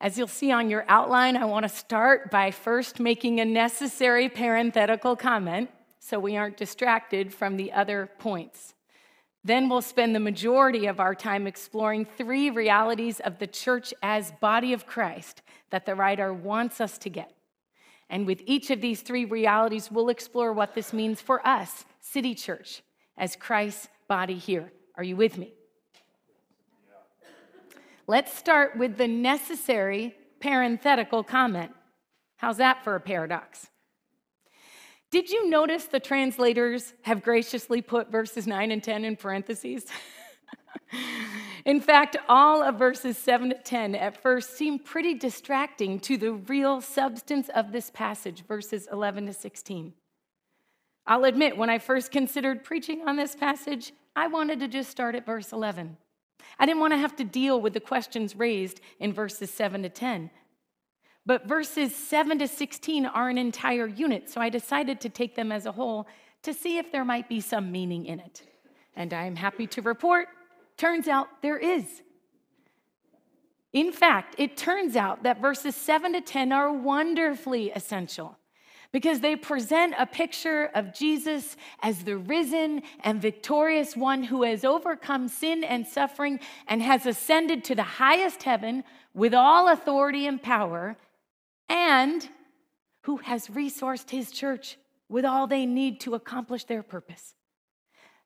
As 0.00 0.18
you'll 0.18 0.26
see 0.26 0.50
on 0.50 0.68
your 0.68 0.84
outline, 0.88 1.36
I 1.36 1.44
want 1.44 1.64
to 1.64 1.68
start 1.68 2.30
by 2.30 2.50
first 2.50 3.00
making 3.00 3.40
a 3.40 3.44
necessary 3.44 4.28
parenthetical 4.28 5.16
comment 5.16 5.70
so 5.98 6.18
we 6.18 6.36
aren't 6.36 6.56
distracted 6.56 7.32
from 7.32 7.56
the 7.56 7.72
other 7.72 8.10
points. 8.18 8.74
Then 9.44 9.68
we'll 9.68 9.82
spend 9.82 10.14
the 10.14 10.20
majority 10.20 10.86
of 10.86 11.00
our 11.00 11.14
time 11.14 11.46
exploring 11.46 12.04
three 12.04 12.50
realities 12.50 13.20
of 13.20 13.38
the 13.38 13.46
church 13.46 13.94
as 14.02 14.32
body 14.40 14.72
of 14.72 14.86
Christ 14.86 15.42
that 15.70 15.86
the 15.86 15.94
writer 15.94 16.32
wants 16.32 16.80
us 16.80 16.98
to 16.98 17.10
get. 17.10 17.32
And 18.10 18.26
with 18.26 18.42
each 18.46 18.70
of 18.70 18.80
these 18.80 19.02
three 19.02 19.24
realities, 19.24 19.90
we'll 19.90 20.08
explore 20.08 20.52
what 20.52 20.74
this 20.74 20.92
means 20.92 21.20
for 21.20 21.46
us, 21.46 21.84
City 22.00 22.34
Church, 22.34 22.82
as 23.16 23.36
Christ's 23.36 23.88
body 24.08 24.36
here. 24.36 24.72
Are 24.96 25.04
you 25.04 25.16
with 25.16 25.38
me? 25.38 25.54
Let's 28.06 28.36
start 28.36 28.76
with 28.76 28.98
the 28.98 29.08
necessary 29.08 30.14
parenthetical 30.40 31.22
comment. 31.22 31.72
How's 32.36 32.58
that 32.58 32.84
for 32.84 32.96
a 32.96 33.00
paradox? 33.00 33.70
Did 35.10 35.30
you 35.30 35.48
notice 35.48 35.84
the 35.84 36.00
translators 36.00 36.92
have 37.02 37.22
graciously 37.22 37.80
put 37.80 38.10
verses 38.10 38.46
9 38.46 38.72
and 38.72 38.82
10 38.82 39.04
in 39.04 39.16
parentheses? 39.16 39.86
in 41.64 41.80
fact, 41.80 42.16
all 42.28 42.62
of 42.62 42.78
verses 42.78 43.16
7 43.16 43.50
to 43.50 43.54
10 43.56 43.94
at 43.94 44.20
first 44.20 44.56
seem 44.56 44.78
pretty 44.78 45.14
distracting 45.14 45.98
to 46.00 46.18
the 46.18 46.32
real 46.32 46.82
substance 46.82 47.48
of 47.54 47.72
this 47.72 47.90
passage, 47.90 48.44
verses 48.46 48.86
11 48.92 49.26
to 49.26 49.32
16. 49.32 49.94
I'll 51.06 51.24
admit, 51.24 51.56
when 51.56 51.70
I 51.70 51.78
first 51.78 52.10
considered 52.10 52.64
preaching 52.64 53.06
on 53.06 53.16
this 53.16 53.34
passage, 53.34 53.92
I 54.16 54.26
wanted 54.26 54.60
to 54.60 54.68
just 54.68 54.90
start 54.90 55.14
at 55.14 55.24
verse 55.24 55.52
11. 55.52 55.96
I 56.58 56.66
didn't 56.66 56.80
want 56.80 56.92
to 56.92 56.98
have 56.98 57.16
to 57.16 57.24
deal 57.24 57.60
with 57.60 57.72
the 57.72 57.80
questions 57.80 58.36
raised 58.36 58.80
in 59.00 59.12
verses 59.12 59.50
7 59.50 59.82
to 59.82 59.88
10. 59.88 60.30
But 61.26 61.46
verses 61.46 61.94
7 61.94 62.38
to 62.38 62.48
16 62.48 63.06
are 63.06 63.28
an 63.28 63.38
entire 63.38 63.86
unit, 63.86 64.28
so 64.28 64.40
I 64.40 64.50
decided 64.50 65.00
to 65.00 65.08
take 65.08 65.34
them 65.34 65.50
as 65.50 65.66
a 65.66 65.72
whole 65.72 66.06
to 66.42 66.52
see 66.52 66.76
if 66.76 66.92
there 66.92 67.04
might 67.04 67.28
be 67.28 67.40
some 67.40 67.72
meaning 67.72 68.06
in 68.06 68.20
it. 68.20 68.42
And 68.94 69.12
I 69.12 69.24
am 69.24 69.36
happy 69.36 69.66
to 69.68 69.82
report, 69.82 70.28
turns 70.76 71.08
out 71.08 71.28
there 71.42 71.58
is. 71.58 72.02
In 73.72 73.90
fact, 73.90 74.36
it 74.38 74.56
turns 74.56 74.94
out 74.94 75.24
that 75.24 75.40
verses 75.40 75.74
7 75.74 76.12
to 76.12 76.20
10 76.20 76.52
are 76.52 76.72
wonderfully 76.72 77.70
essential 77.72 78.38
because 78.94 79.18
they 79.18 79.34
present 79.34 79.92
a 79.98 80.06
picture 80.06 80.70
of 80.72 80.94
Jesus 80.94 81.56
as 81.82 82.04
the 82.04 82.16
risen 82.16 82.80
and 83.00 83.20
victorious 83.20 83.96
one 83.96 84.22
who 84.22 84.44
has 84.44 84.64
overcome 84.64 85.26
sin 85.26 85.64
and 85.64 85.84
suffering 85.84 86.38
and 86.68 86.80
has 86.80 87.04
ascended 87.04 87.64
to 87.64 87.74
the 87.74 87.82
highest 87.82 88.44
heaven 88.44 88.84
with 89.12 89.34
all 89.34 89.68
authority 89.68 90.28
and 90.28 90.40
power, 90.40 90.96
and 91.68 92.28
who 93.02 93.16
has 93.16 93.48
resourced 93.48 94.10
his 94.10 94.30
church 94.30 94.78
with 95.08 95.24
all 95.24 95.48
they 95.48 95.66
need 95.66 95.98
to 95.98 96.14
accomplish 96.14 96.62
their 96.62 96.84
purpose. 96.84 97.34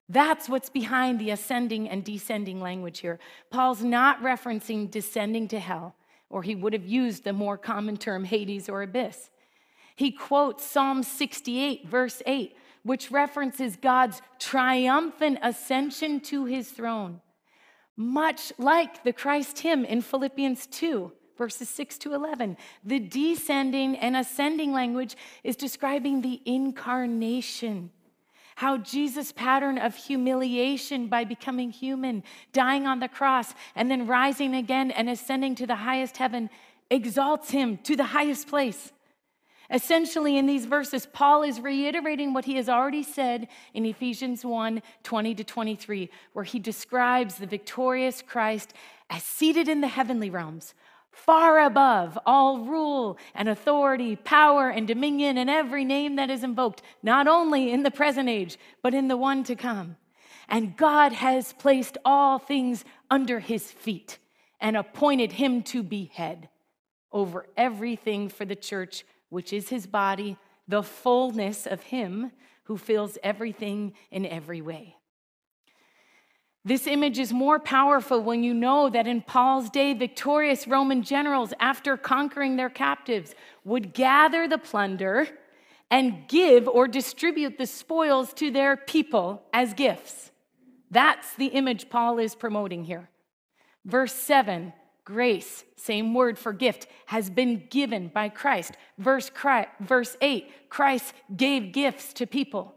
That's 0.07 0.51
what's 0.51 0.69
behind 0.69 1.19
the 1.19 1.31
ascending 1.31 1.89
and 1.89 2.05
descending 2.05 2.61
language 2.61 2.99
here. 2.99 3.19
Paul's 3.51 3.83
not 3.83 4.21
referencing 4.21 4.91
descending 4.91 5.49
to 5.49 5.61
hell, 5.61 5.95
or 6.29 6.43
he 6.43 6.55
would 6.55 6.75
have 6.75 6.87
used 6.87 7.25
the 7.25 7.33
more 7.33 7.57
common 7.57 7.97
term 7.97 8.25
Hades 8.25 8.69
or 8.69 8.83
abyss. 8.83 9.31
He 9.99 10.13
quotes 10.13 10.65
Psalm 10.65 11.03
68, 11.03 11.89
verse 11.89 12.23
8, 12.25 12.57
which 12.85 13.11
references 13.11 13.75
God's 13.75 14.23
triumphant 14.39 15.41
ascension 15.43 16.21
to 16.21 16.45
his 16.45 16.71
throne, 16.71 17.21
much 17.97 18.53
like 18.59 19.03
the 19.03 19.13
Christ 19.13 19.59
hymn 19.59 19.85
in 19.85 20.01
Philippians 20.01 20.69
2, 20.69 21.11
verses 21.37 21.69
6 21.71 21.99
to 21.99 22.15
11. 22.15 22.57
The 22.85 23.01
descending 23.01 23.97
and 23.97 24.17
ascending 24.17 24.73
language 24.73 25.17
is 25.43 25.57
describing 25.57 26.23
the 26.23 26.41
incarnation 26.45 27.91
how 28.55 28.77
Jesus' 28.77 29.33
pattern 29.33 29.79
of 29.79 29.97
humiliation 29.97 31.09
by 31.09 31.25
becoming 31.25 31.73
human, 31.73 32.23
dying 32.53 32.87
on 32.87 33.01
the 33.01 33.09
cross, 33.09 33.53
and 33.75 33.91
then 33.91 34.07
rising 34.07 34.55
again 34.55 34.93
and 34.93 35.11
ascending 35.11 35.57
to 35.57 35.67
the 35.67 35.75
highest 35.75 36.19
heaven 36.19 36.51
exalts 36.89 37.51
him 37.51 37.79
to 37.79 37.97
the 37.97 38.05
highest 38.05 38.47
place. 38.47 38.93
Essentially, 39.71 40.39
in 40.39 40.47
these 40.47 40.65
verses, 40.65 41.07
Paul 41.07 41.43
is 41.43 41.61
reiterating 41.61 42.33
what 42.33 42.47
he 42.47 42.57
has 42.57 42.69
already 42.69 43.03
said 43.03 43.49
in 43.75 43.85
Ephesians 43.85 44.45
1 44.45 44.83
20 45.03 45.35
to 45.35 45.45
23, 45.45 46.11
where 46.33 46.45
he 46.45 46.59
describes 46.59 47.35
the 47.37 47.47
victorious 47.47 48.23
Christ 48.23 48.73
as 49.11 49.23
seated 49.23 49.69
in 49.69 49.83
the 49.83 49.89
heavenly 49.89 50.31
realms, 50.31 50.75
far 51.11 51.61
above 51.61 52.19
all 52.25 52.61
rule 52.61 53.19
and 53.35 53.49
authority, 53.49 54.17
power 54.17 54.71
and 54.71 54.89
dominion, 54.89 55.37
and 55.37 55.51
every 55.51 55.85
name 55.85 56.17
that 56.17 56.31
is 56.31 56.45
invoked, 56.45 56.81
not 57.03 57.29
only 57.29 57.71
in 57.71 57.83
the 57.83 57.91
present 57.91 58.29
age, 58.29 58.59
but 58.83 58.95
in 58.95 59.09
the 59.09 59.17
one 59.17 59.45
to 59.45 59.55
come. 59.55 59.97
And 60.49 60.79
God 60.79 61.13
has 61.13 61.53
placed 61.53 61.99
all 62.07 62.39
things 62.39 62.87
under 63.11 63.39
his 63.39 63.71
feet 63.71 64.19
and 64.61 64.79
appointed 64.79 65.33
him 65.33 65.63
to 65.65 65.83
be 65.83 66.11
head 66.15 66.49
over 67.13 67.47
everything 67.57 68.29
for 68.29 68.45
the 68.45 68.57
church, 68.57 69.05
which 69.29 69.53
is 69.53 69.69
his 69.69 69.87
body, 69.87 70.37
the 70.67 70.83
fullness 70.83 71.67
of 71.67 71.83
him 71.83 72.33
who 72.65 72.77
fills 72.77 73.17
everything 73.23 73.95
in 74.11 74.27
every 74.27 74.61
way. 74.61 74.97
This 76.65 76.87
image 76.87 77.19
is 77.19 77.33
more 77.33 77.59
powerful 77.59 78.23
when 78.23 78.43
you 78.43 78.53
know 78.53 78.91
that 78.91 79.07
in 79.07 79.23
Paul's 79.23 79.71
day, 79.71 79.95
victorious 79.95 80.69
Roman 80.69 81.03
generals, 81.03 81.55
after 81.61 81.97
conquering 81.97 82.57
their 82.57 82.69
captives, 82.69 83.35
would 83.65 83.95
gather 83.95 84.47
the 84.47 84.59
plunder 84.59 85.29
and 85.91 86.29
give 86.29 86.69
or 86.69 86.87
distribute 86.87 87.57
the 87.57 87.67
spoils 87.67 88.35
to 88.35 88.51
their 88.51 88.77
people 88.77 89.43
as 89.53 89.73
gifts. 89.73 90.31
That's 90.91 91.35
the 91.37 91.47
image 91.47 91.89
Paul 91.89 92.19
is 92.19 92.35
promoting 92.35 92.85
here. 92.85 93.09
Verse 93.85 94.13
7 94.13 94.75
grace, 95.09 95.65
same 95.75 96.13
word 96.13 96.39
for 96.39 96.53
gift, 96.53 96.87
has 97.07 97.31
been 97.31 97.65
given 97.71 98.09
by 98.09 98.29
Christ. 98.29 98.73
Verse, 98.99 99.31
verse 99.81 100.19
8 100.21 100.69
Christ 100.69 101.15
gave 101.35 101.73
gifts 101.73 102.13
to 102.13 102.27
people. 102.27 102.75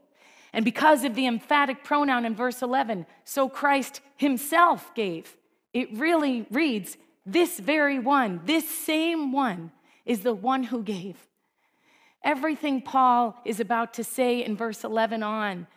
And 0.53 0.63
because 0.63 1.03
of 1.03 1.13
the 1.13 1.27
emphatic 1.27 1.83
pronoun 1.83 2.23
in 2.23 2.33
verse 2.33 2.61
11, 2.61 3.05
so 3.25 3.49
Christ 3.49 3.99
himself 4.15 4.95
gave. 4.95 5.35
It 5.73 5.93
really 5.97 6.45
reads, 6.49 6.95
This 7.25 7.59
very 7.59 7.99
one, 7.99 8.39
this 8.45 8.69
same 8.69 9.33
one, 9.33 9.73
is 10.05 10.21
the 10.21 10.33
one 10.33 10.63
who 10.63 10.83
gave. 10.83 11.27
Everything 12.23 12.81
Paul 12.81 13.35
is 13.43 13.59
about 13.59 13.93
to 13.95 14.05
say 14.05 14.41
in 14.41 14.55
verse 14.55 14.85
11 14.85 15.21
on 15.21 15.67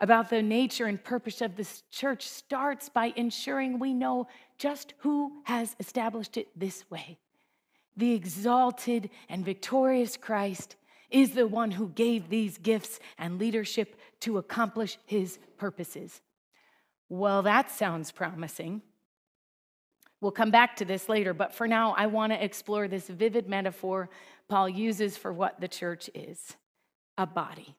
about 0.00 0.30
the 0.30 0.42
nature 0.42 0.86
and 0.86 1.02
purpose 1.02 1.40
of 1.42 1.56
this 1.56 1.82
church 1.90 2.26
starts 2.26 2.88
by 2.88 3.12
ensuring 3.16 3.78
we 3.78 3.92
know 3.92 4.26
just 4.58 4.94
who 4.98 5.42
has 5.44 5.76
established 5.78 6.36
it 6.36 6.48
this 6.58 6.90
way. 6.90 7.18
The 7.96 8.14
exalted 8.14 9.10
and 9.28 9.44
victorious 9.44 10.16
Christ 10.16 10.76
is 11.10 11.32
the 11.32 11.46
one 11.46 11.72
who 11.72 11.88
gave 11.88 12.28
these 12.28 12.56
gifts 12.56 12.98
and 13.18 13.38
leadership 13.38 13.96
to 14.20 14.38
accomplish 14.38 14.96
his 15.04 15.38
purposes. 15.58 16.20
Well, 17.08 17.42
that 17.42 17.70
sounds 17.70 18.12
promising. 18.12 18.82
We'll 20.20 20.30
come 20.32 20.50
back 20.50 20.76
to 20.76 20.84
this 20.84 21.08
later, 21.08 21.34
but 21.34 21.52
for 21.52 21.66
now, 21.66 21.94
I 21.96 22.06
want 22.06 22.32
to 22.32 22.42
explore 22.42 22.88
this 22.88 23.08
vivid 23.08 23.48
metaphor 23.48 24.08
Paul 24.48 24.68
uses 24.68 25.16
for 25.16 25.32
what 25.32 25.60
the 25.60 25.68
church 25.68 26.08
is 26.14 26.56
a 27.18 27.26
body. 27.26 27.76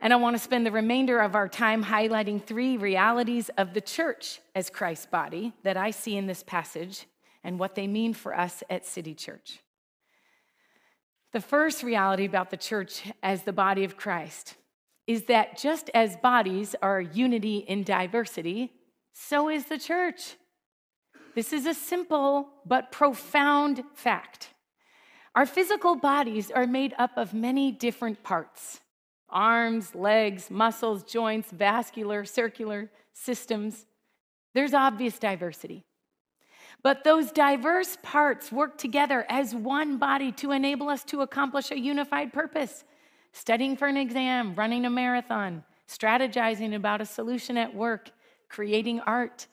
And 0.00 0.12
I 0.12 0.16
want 0.16 0.36
to 0.36 0.42
spend 0.42 0.64
the 0.64 0.70
remainder 0.70 1.18
of 1.18 1.34
our 1.34 1.48
time 1.48 1.84
highlighting 1.84 2.42
three 2.42 2.76
realities 2.76 3.50
of 3.58 3.74
the 3.74 3.80
church 3.80 4.40
as 4.54 4.70
Christ's 4.70 5.06
body 5.06 5.52
that 5.64 5.76
I 5.76 5.90
see 5.90 6.16
in 6.16 6.26
this 6.26 6.44
passage 6.44 7.06
and 7.42 7.58
what 7.58 7.74
they 7.74 7.86
mean 7.86 8.14
for 8.14 8.36
us 8.36 8.62
at 8.70 8.86
City 8.86 9.14
Church. 9.14 9.60
The 11.32 11.40
first 11.40 11.82
reality 11.82 12.24
about 12.24 12.50
the 12.50 12.56
church 12.56 13.02
as 13.22 13.42
the 13.42 13.52
body 13.52 13.84
of 13.84 13.96
Christ 13.96 14.54
is 15.06 15.24
that 15.24 15.58
just 15.58 15.90
as 15.94 16.16
bodies 16.16 16.76
are 16.80 17.00
unity 17.00 17.58
in 17.58 17.82
diversity, 17.82 18.72
so 19.12 19.48
is 19.48 19.64
the 19.64 19.78
church. 19.78 20.36
This 21.34 21.52
is 21.52 21.66
a 21.66 21.74
simple 21.74 22.48
but 22.64 22.92
profound 22.92 23.82
fact. 23.94 24.50
Our 25.34 25.46
physical 25.46 25.96
bodies 25.96 26.50
are 26.50 26.66
made 26.66 26.94
up 26.98 27.12
of 27.16 27.34
many 27.34 27.72
different 27.72 28.22
parts 28.22 28.80
arms, 29.30 29.94
legs, 29.94 30.50
muscles, 30.50 31.02
joints, 31.02 31.50
vascular, 31.50 32.24
circular 32.24 32.90
systems. 33.12 33.86
There's 34.54 34.74
obvious 34.74 35.18
diversity. 35.18 35.84
But 36.82 37.04
those 37.04 37.32
diverse 37.32 37.98
parts 38.02 38.52
work 38.52 38.78
together 38.78 39.26
as 39.28 39.54
one 39.54 39.98
body 39.98 40.32
to 40.32 40.52
enable 40.52 40.88
us 40.88 41.04
to 41.04 41.22
accomplish 41.22 41.70
a 41.70 41.78
unified 41.78 42.32
purpose 42.32 42.84
studying 43.32 43.76
for 43.76 43.86
an 43.86 43.96
exam, 43.96 44.54
running 44.54 44.84
a 44.84 44.90
marathon, 44.90 45.64
strategizing 45.88 46.74
about 46.74 47.00
a 47.00 47.06
solution 47.06 47.56
at 47.56 47.74
work, 47.74 48.10
creating 48.48 49.00
art. 49.00 49.46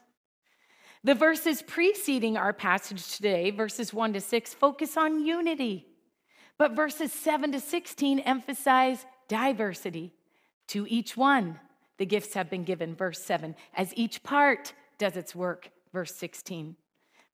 The 1.04 1.14
verses 1.14 1.62
preceding 1.62 2.36
our 2.38 2.54
passage 2.54 3.16
today, 3.16 3.52
verses 3.52 3.94
1 3.94 4.14
to 4.14 4.22
6, 4.22 4.54
focus 4.54 4.98
on 4.98 5.26
unity. 5.26 5.86
But 6.58 6.72
verses 6.72 7.12
7 7.12 7.52
to 7.52 7.60
16 7.60 8.20
emphasize 8.20 9.06
diversity. 9.28 10.14
To 10.68 10.86
each 10.90 11.16
one, 11.16 11.60
the 11.98 12.06
gifts 12.06 12.34
have 12.34 12.50
been 12.50 12.64
given, 12.64 12.96
verse 12.96 13.22
7, 13.24 13.56
as 13.76 13.94
each 13.96 14.24
part 14.24 14.74
does 14.98 15.16
its 15.16 15.36
work, 15.36 15.70
verse 15.94 16.14
16. 16.16 16.76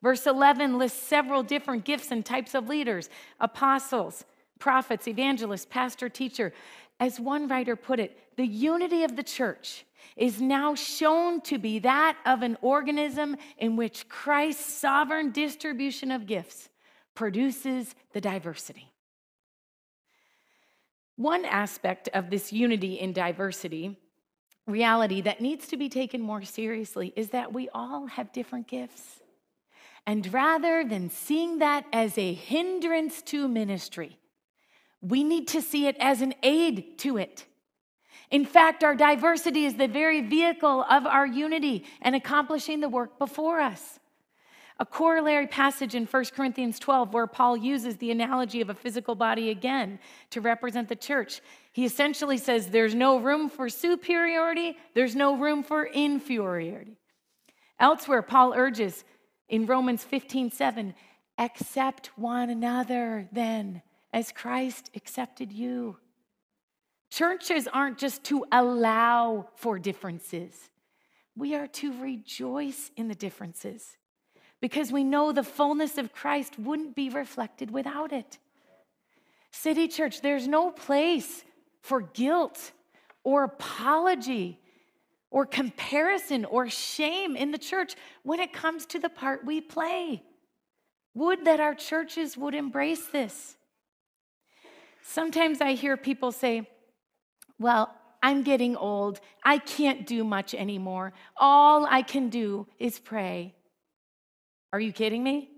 Verse 0.01 0.25
11 0.25 0.77
lists 0.77 1.01
several 1.01 1.43
different 1.43 1.86
gifts 1.86 2.12
and 2.12 2.25
types 2.25 2.55
of 2.55 2.67
leaders 2.67 3.10
apostles, 3.39 4.25
prophets, 4.60 5.07
evangelists, 5.07 5.67
pastor, 5.69 6.10
teacher. 6.10 6.53
As 7.00 7.19
one 7.19 7.48
writer 7.48 7.75
put 7.75 8.00
it, 8.00 8.17
the 8.38 8.45
unity 8.45 9.03
of 9.03 9.15
the 9.15 9.24
church 9.24 9.86
is 10.15 10.41
now 10.41 10.75
shown 10.75 11.41
to 11.41 11.57
be 11.57 11.79
that 11.79 12.17
of 12.25 12.41
an 12.41 12.57
organism 12.62 13.36
in 13.57 13.75
which 13.75 14.07
Christ's 14.10 14.74
sovereign 14.74 15.31
distribution 15.31 16.12
of 16.12 16.27
gifts 16.27 16.69
produces 17.15 17.95
the 18.13 18.21
diversity. 18.21 18.90
One 21.15 21.45
aspect 21.45 22.09
of 22.13 22.29
this 22.29 22.51
unity 22.51 22.99
in 22.99 23.13
diversity 23.13 23.97
reality 24.67 25.21
that 25.21 25.41
needs 25.41 25.67
to 25.67 25.77
be 25.77 25.89
taken 25.89 26.21
more 26.21 26.43
seriously 26.43 27.13
is 27.15 27.29
that 27.29 27.53
we 27.53 27.69
all 27.73 28.07
have 28.07 28.31
different 28.31 28.67
gifts. 28.67 29.19
And 30.05 30.31
rather 30.33 30.83
than 30.83 31.09
seeing 31.09 31.59
that 31.59 31.85
as 31.93 32.17
a 32.17 32.33
hindrance 32.33 33.21
to 33.23 33.47
ministry, 33.47 34.17
we 35.01 35.23
need 35.23 35.47
to 35.49 35.61
see 35.61 35.87
it 35.87 35.97
as 35.99 36.21
an 36.21 36.33
aid 36.43 36.97
to 36.99 37.17
it. 37.17 37.45
In 38.29 38.45
fact, 38.45 38.83
our 38.83 38.95
diversity 38.95 39.65
is 39.65 39.75
the 39.75 39.87
very 39.87 40.21
vehicle 40.21 40.85
of 40.89 41.05
our 41.05 41.25
unity 41.25 41.85
and 42.01 42.15
accomplishing 42.15 42.79
the 42.79 42.89
work 42.89 43.19
before 43.19 43.59
us. 43.59 43.99
A 44.81 44.85
corollary 44.85 45.45
passage 45.45 45.93
in 45.93 46.07
1 46.07 46.25
Corinthians 46.35 46.79
12, 46.79 47.13
where 47.13 47.27
Paul 47.27 47.55
uses 47.55 47.97
the 47.97 48.09
analogy 48.09 48.61
of 48.61 48.71
a 48.71 48.73
physical 48.73 49.13
body 49.13 49.51
again 49.51 50.00
to 50.31 50.41
represent 50.41 50.89
the 50.89 50.95
church, 50.95 51.39
He 51.71 51.85
essentially 51.85 52.39
says 52.39 52.65
there's 52.65 52.95
no 52.95 53.19
room 53.19 53.47
for 53.47 53.69
superiority, 53.69 54.75
there's 54.95 55.15
no 55.15 55.38
room 55.38 55.61
for 55.61 55.85
inferiority. 55.85 56.97
Elsewhere, 57.79 58.23
Paul 58.23 58.55
urges 58.55 59.03
in 59.50 59.67
Romans 59.67 60.03
15 60.03 60.50
7, 60.50 60.95
accept 61.38 62.07
one 62.17 62.50
another 62.50 63.29
then 63.31 63.83
as 64.11 64.31
Christ 64.31 64.89
accepted 64.95 65.51
you. 65.51 65.97
Churches 67.11 67.67
aren't 67.71 68.00
just 68.00 68.23
to 68.23 68.45
allow 68.51 69.50
for 69.57 69.77
differences, 69.77 70.71
we 71.35 71.53
are 71.53 71.67
to 71.67 72.01
rejoice 72.01 72.89
in 72.97 73.09
the 73.09 73.13
differences 73.13 73.95
because 74.61 74.91
we 74.91 75.03
know 75.03 75.31
the 75.31 75.43
fullness 75.43 75.97
of 75.97 76.13
Christ 76.13 76.57
wouldn't 76.57 76.95
be 76.95 77.09
reflected 77.09 77.71
without 77.71 78.13
it. 78.13 78.37
City 79.51 79.87
Church, 79.87 80.21
there's 80.21 80.47
no 80.47 80.71
place 80.71 81.43
for 81.81 82.01
guilt 82.01 82.71
or 83.23 83.43
apology 83.43 84.59
or 85.31 85.45
comparison 85.45 86.45
or 86.45 86.69
shame 86.69 87.35
in 87.35 87.51
the 87.51 87.57
church 87.57 87.95
when 88.23 88.39
it 88.39 88.53
comes 88.53 88.85
to 88.85 88.99
the 88.99 89.09
part 89.09 89.45
we 89.45 89.59
play. 89.59 90.23
Would 91.15 91.45
that 91.45 91.59
our 91.59 91.73
churches 91.73 92.37
would 92.37 92.53
embrace 92.53 93.07
this. 93.07 93.57
Sometimes 95.01 95.59
I 95.59 95.73
hear 95.73 95.97
people 95.97 96.31
say, 96.31 96.69
Well, 97.59 97.93
I'm 98.23 98.43
getting 98.43 98.77
old. 98.77 99.19
I 99.43 99.57
can't 99.57 100.05
do 100.05 100.23
much 100.23 100.53
anymore. 100.53 101.11
All 101.35 101.85
I 101.85 102.01
can 102.03 102.29
do 102.29 102.67
is 102.79 102.99
pray. 102.99 103.55
Are 104.73 104.79
you 104.79 104.93
kidding 104.93 105.23
me? 105.23 105.49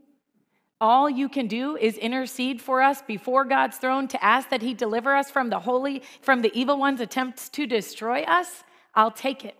All 0.82 1.10
you 1.10 1.30
can 1.30 1.48
do 1.48 1.78
is 1.78 1.98
intercede 1.98 2.62
for 2.62 2.82
us 2.82 3.02
before 3.02 3.46
God's 3.46 3.78
throne 3.78 4.08
to 4.10 4.24
ask 4.24 4.50
that 4.50 4.62
He 4.62 4.74
deliver 4.74 5.16
us 5.16 5.32
from 5.32 5.50
the 5.50 5.60
holy, 5.60 6.04
from 6.22 6.42
the 6.42 6.52
evil 6.54 6.78
one's 6.78 7.00
attempts 7.00 7.48
to 7.50 7.66
destroy 7.66 8.24
us. 8.24 8.64
I'll 8.96 9.12
take 9.12 9.46
it. 9.46 9.56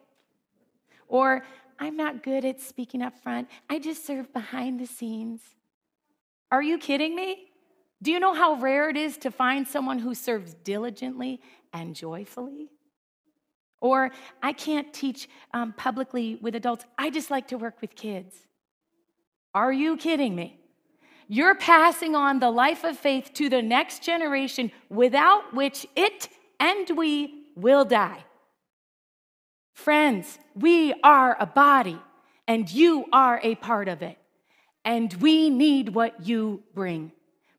Or, 1.08 1.46
I'm 1.80 1.96
not 1.96 2.24
good 2.24 2.46
at 2.46 2.60
speaking 2.60 3.02
up 3.02 3.18
front. 3.20 3.48
I 3.70 3.80
just 3.80 4.06
serve 4.06 4.34
behind 4.34 4.80
the 4.80 4.86
scenes. 4.86 5.42
Are 6.52 6.62
you 6.62 6.78
kidding 6.78 7.16
me? 7.16 7.52
Do 8.02 8.12
you 8.12 8.20
know 8.20 8.34
how 8.34 8.56
rare 8.56 8.90
it 8.90 8.98
is 8.98 9.18
to 9.20 9.32
find 9.32 9.68
someone 9.68 10.00
who 10.00 10.14
serves 10.14 10.54
diligently 10.56 11.40
and 11.72 11.96
joyfully? 11.96 12.70
Or, 13.80 14.12
I 14.42 14.54
can't 14.54 14.94
teach 14.94 15.30
um, 15.54 15.74
publicly 15.74 16.38
with 16.42 16.56
adults. 16.56 16.86
I 16.98 17.10
just 17.10 17.32
like 17.32 17.48
to 17.50 17.58
work 17.58 17.80
with 17.80 17.96
kids. 17.96 18.36
Are 19.54 19.72
you 19.72 19.98
kidding 19.98 20.36
me? 20.36 20.60
You're 21.28 21.56
passing 21.56 22.16
on 22.16 22.40
the 22.40 22.52
life 22.52 22.84
of 22.84 22.98
faith 22.98 23.32
to 23.36 23.50
the 23.50 23.62
next 23.62 24.04
generation 24.04 24.72
without 24.90 25.54
which 25.54 25.86
it 25.96 26.30
and 26.60 26.98
we 26.98 27.46
will 27.56 27.86
die. 27.86 28.24
Friends, 29.74 30.40
we 30.56 30.94
are 31.04 31.36
a 31.40 31.46
body 31.46 32.00
and 32.48 32.70
you 32.70 33.06
are 33.12 33.40
a 33.44 33.56
part 33.56 33.88
of 33.88 34.02
it. 34.02 34.18
And 34.86 35.14
we 35.16 35.50
need 35.50 35.90
what 35.90 36.28
you 36.28 36.64
bring 36.74 37.12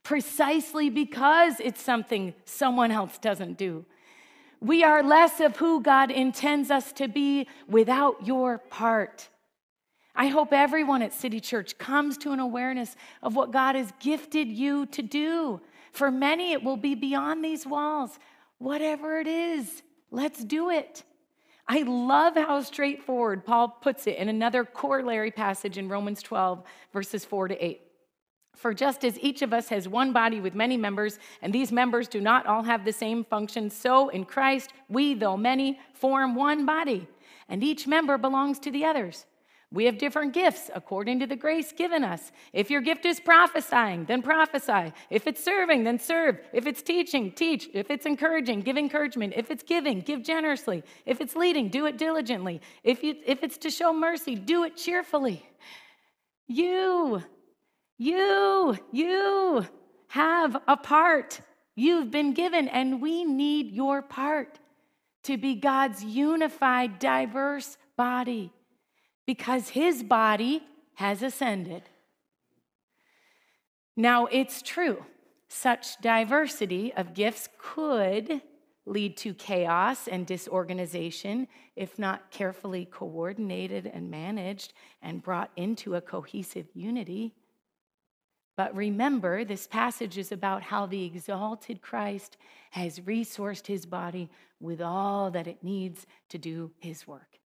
precisely 0.03 0.91
because 0.91 1.59
it's 1.59 1.83
something 1.83 2.35
someone 2.45 2.93
else 2.93 3.19
doesn't 3.19 3.57
do. 3.57 3.85
We 4.61 4.85
are 4.85 5.03
less 5.03 5.41
of 5.41 5.57
who 5.57 5.83
God 5.83 6.11
intends 6.11 6.71
us 6.71 6.93
to 6.93 7.09
be 7.09 7.49
without 7.67 8.27
your 8.27 8.59
part. 8.59 9.29
I 10.15 10.29
hope 10.29 10.53
everyone 10.53 11.03
at 11.03 11.13
City 11.13 11.41
Church 11.41 11.77
comes 11.77 12.17
to 12.19 12.33
an 12.33 12.41
awareness 12.41 12.95
of 13.23 13.35
what 13.35 13.51
God 13.51 13.75
has 13.75 13.93
gifted 13.99 14.49
you 14.49 14.87
to 14.87 15.03
do. 15.03 15.61
For 15.93 16.11
many, 16.11 16.53
it 16.53 16.63
will 16.63 16.77
be 16.77 16.95
beyond 16.95 17.45
these 17.45 17.67
walls. 17.67 18.19
Whatever 18.59 19.19
it 19.19 19.27
is, 19.27 19.83
let's 20.11 20.45
do 20.45 20.71
it. 20.71 21.03
I 21.67 21.83
love 21.83 22.37
how 22.37 22.61
straightforward 22.61 23.45
Paul 23.45 23.69
puts 23.69 24.07
it 24.07 24.19
in 24.19 24.29
another 24.29 24.65
corollary 24.65 25.31
passage 25.31 25.79
in 25.79 25.89
Romans 25.89 26.23
12, 26.23 26.63
verses 26.93 27.25
4 27.25 27.49
to 27.49 27.65
8. 27.65 27.81
For 28.55 28.73
just 28.73 29.05
as 29.05 29.19
each 29.19 29.43
of 29.43 29.53
us 29.53 29.69
has 29.71 29.89
one 29.89 30.13
body 30.13 30.41
with 30.41 30.55
many 30.55 30.77
members, 30.77 31.19
and 31.43 31.53
these 31.53 31.73
members 31.73 32.07
do 32.07 32.21
not 32.21 32.47
all 32.47 32.63
have 32.63 32.85
the 32.85 32.93
same 32.93 33.25
function, 33.25 33.69
so 33.69 34.11
in 34.11 34.25
Christ, 34.25 34.73
we, 34.89 35.15
though 35.15 35.37
many, 35.37 35.81
form 35.93 36.35
one 36.37 36.65
body, 36.65 37.09
and 37.49 37.65
each 37.65 37.87
member 37.89 38.17
belongs 38.17 38.59
to 38.61 38.71
the 38.71 38.85
others. 38.85 39.27
We 39.75 39.87
have 39.87 39.99
different 39.99 40.33
gifts 40.33 40.71
according 40.73 41.19
to 41.19 41.27
the 41.27 41.35
grace 41.35 41.73
given 41.73 42.05
us. 42.05 42.31
If 42.53 42.71
your 42.71 42.81
gift 42.81 43.05
is 43.05 43.19
prophesying, 43.19 44.05
then 44.05 44.23
prophesy. 44.23 44.93
If 45.11 45.27
it's 45.27 45.43
serving, 45.43 45.83
then 45.83 45.99
serve. 45.99 46.39
If 46.53 46.69
it's 46.69 46.81
teaching, 46.81 47.33
teach. 47.33 47.69
If 47.75 47.91
it's 47.91 48.07
encouraging, 48.07 48.61
give 48.61 48.77
encouragement. 48.77 49.33
If 49.37 49.51
it's 49.51 49.65
giving, 49.65 49.99
give 49.99 50.23
generously. 50.23 50.85
If 51.07 51.21
it's 51.21 51.35
leading, 51.35 51.71
do 51.71 51.87
it 51.87 51.99
diligently. 51.99 52.61
If, 52.85 53.03
you, 53.03 53.17
if 53.27 53.43
it's 53.43 53.59
to 53.59 53.71
show 53.71 53.93
mercy, 53.93 54.37
do 54.37 54.63
it 54.63 54.77
cheerfully. 54.77 55.45
You, 56.47 57.25
you, 57.99 58.79
you 58.93 59.67
have 60.07 60.57
a 60.69 60.77
part. 60.77 61.41
You've 61.75 62.13
been 62.13 62.33
given, 62.33 62.69
and 62.69 63.03
we 63.03 63.25
need 63.25 63.73
your 63.73 64.03
part 64.03 64.61
to 65.25 65.37
be 65.37 65.57
God's 65.57 66.05
unified, 66.05 67.01
diverse 67.01 67.77
body 67.97 68.53
because 69.27 69.71
his 69.71 70.03
body 70.03 70.63
has 70.95 71.23
ascended. 71.23 71.83
Now, 73.97 74.27
it's 74.27 74.61
true, 74.63 75.05
such 75.49 76.01
diversity 76.01 76.93
of 76.95 77.15
gifts 77.15 77.49
could 77.59 78.43
lead 78.87 79.17
to 79.17 79.33
chaos 79.33 80.09
and 80.09 80.27
disorganization 80.27 81.49
if 81.75 81.99
not 81.99 82.31
carefully 82.31 82.85
coordinated 82.85 83.87
and 83.87 84.11
managed 84.11 84.75
and 85.01 85.23
brought 85.23 85.51
into 85.57 85.95
a 85.95 86.01
cohesive 86.01 86.67
unity. 86.75 87.35
But 88.57 88.77
remember, 88.77 89.45
this 89.45 89.67
passage 89.67 90.19
is 90.19 90.31
about 90.31 90.63
how 90.63 90.87
the 90.87 91.05
exalted 91.05 91.83
Christ 91.83 92.37
has 92.71 93.01
resourced 93.01 93.67
his 93.67 93.87
body 93.87 94.31
with 94.61 94.81
all 94.81 95.31
that 95.31 95.47
it 95.47 95.65
needs 95.65 96.07
to 96.29 96.39
do 96.39 96.71
his 96.79 97.07
work. 97.07 97.39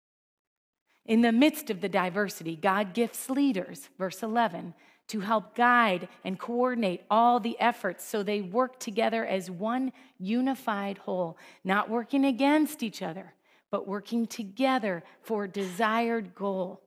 In 1.07 1.21
the 1.21 1.33
midst 1.33 1.71
of 1.71 1.81
the 1.81 1.89
diversity, 1.89 2.57
God 2.57 2.93
gifts 2.93 3.31
leaders, 3.31 3.89
verse 3.97 4.23
11, 4.23 4.75
to 5.09 5.21
help 5.21 5.55
guide 5.55 6.09
and 6.25 6.39
coordinate 6.39 7.05
all 7.09 7.39
the 7.39 7.57
efforts 7.61 8.05
so 8.05 8.23
they 8.23 8.41
work 8.41 8.81
together 8.81 9.25
as 9.25 9.49
one 9.49 9.93
unified 10.19 10.99
whole, 10.99 11.39
not 11.63 11.89
working 11.89 12.25
against 12.25 12.83
each 12.83 13.03
other, 13.03 13.35
but 13.71 13.87
working 13.87 14.27
together 14.27 15.05
for 15.23 15.45
a 15.45 15.49
desired 15.49 16.35
goal. 16.35 16.83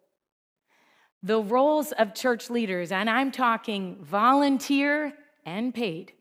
The 1.23 1.41
roles 1.41 1.93
of 1.93 2.13
church 2.13 2.49
leaders, 2.49 2.91
and 2.91 3.10
I'm 3.10 3.32
talking 3.32 3.97
volunteer 4.01 5.13
and 5.45 5.73
paid, 5.73 6.13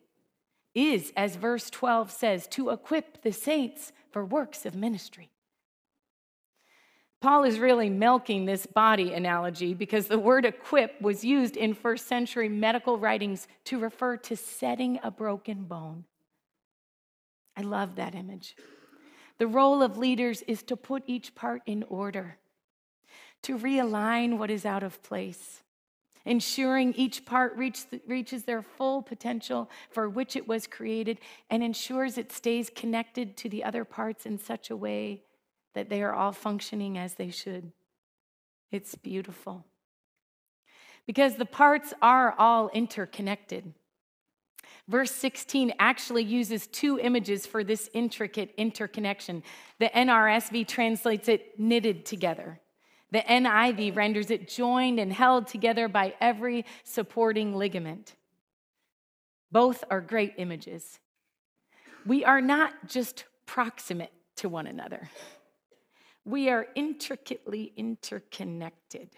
is, 0.72 1.12
as 1.16 1.34
verse 1.34 1.68
12 1.70 2.12
says, 2.12 2.46
to 2.48 2.70
equip 2.70 3.22
the 3.22 3.32
saints 3.32 3.92
for 4.12 4.24
works 4.24 4.64
of 4.64 4.76
ministry. 4.76 5.30
Paul 7.20 7.42
is 7.42 7.58
really 7.58 7.90
milking 7.90 8.44
this 8.44 8.64
body 8.64 9.12
analogy 9.12 9.74
because 9.74 10.06
the 10.06 10.18
word 10.18 10.44
equip 10.44 11.00
was 11.00 11.24
used 11.24 11.56
in 11.56 11.74
first 11.74 12.06
century 12.06 12.48
medical 12.48 12.96
writings 12.96 13.48
to 13.64 13.78
refer 13.78 14.16
to 14.18 14.36
setting 14.36 15.00
a 15.02 15.10
broken 15.10 15.64
bone. 15.64 16.04
I 17.56 17.62
love 17.62 17.96
that 17.96 18.14
image. 18.14 18.54
The 19.38 19.48
role 19.48 19.82
of 19.82 19.98
leaders 19.98 20.42
is 20.42 20.62
to 20.64 20.76
put 20.76 21.02
each 21.06 21.34
part 21.34 21.62
in 21.66 21.82
order, 21.84 22.38
to 23.42 23.58
realign 23.58 24.38
what 24.38 24.50
is 24.50 24.64
out 24.64 24.84
of 24.84 25.02
place, 25.02 25.62
ensuring 26.24 26.94
each 26.94 27.26
part 27.26 27.56
reach, 27.56 27.80
reaches 28.06 28.44
their 28.44 28.62
full 28.62 29.02
potential 29.02 29.68
for 29.90 30.08
which 30.08 30.36
it 30.36 30.46
was 30.46 30.68
created, 30.68 31.18
and 31.50 31.64
ensures 31.64 32.16
it 32.16 32.30
stays 32.30 32.70
connected 32.72 33.36
to 33.38 33.48
the 33.48 33.64
other 33.64 33.84
parts 33.84 34.24
in 34.24 34.38
such 34.38 34.70
a 34.70 34.76
way 34.76 35.22
that 35.74 35.88
they 35.88 36.02
are 36.02 36.14
all 36.14 36.32
functioning 36.32 36.98
as 36.98 37.14
they 37.14 37.30
should. 37.30 37.72
It's 38.70 38.94
beautiful. 38.94 39.64
Because 41.06 41.36
the 41.36 41.46
parts 41.46 41.94
are 42.02 42.34
all 42.38 42.68
interconnected. 42.68 43.72
Verse 44.88 45.10
16 45.10 45.74
actually 45.78 46.24
uses 46.24 46.66
two 46.66 46.98
images 46.98 47.46
for 47.46 47.62
this 47.62 47.90
intricate 47.92 48.54
interconnection. 48.56 49.42
The 49.78 49.90
NRSV 49.90 50.66
translates 50.66 51.28
it 51.28 51.58
knitted 51.58 52.06
together. 52.06 52.60
The 53.10 53.20
NIV 53.20 53.96
renders 53.96 54.30
it 54.30 54.48
joined 54.48 54.98
and 54.98 55.12
held 55.12 55.46
together 55.46 55.88
by 55.88 56.14
every 56.20 56.64
supporting 56.84 57.54
ligament. 57.54 58.14
Both 59.50 59.84
are 59.90 60.00
great 60.00 60.34
images. 60.36 60.98
We 62.06 62.24
are 62.24 62.40
not 62.40 62.86
just 62.86 63.24
proximate 63.46 64.12
to 64.36 64.48
one 64.48 64.66
another. 64.66 65.10
We 66.28 66.50
are 66.50 66.66
intricately 66.74 67.72
interconnected, 67.74 69.08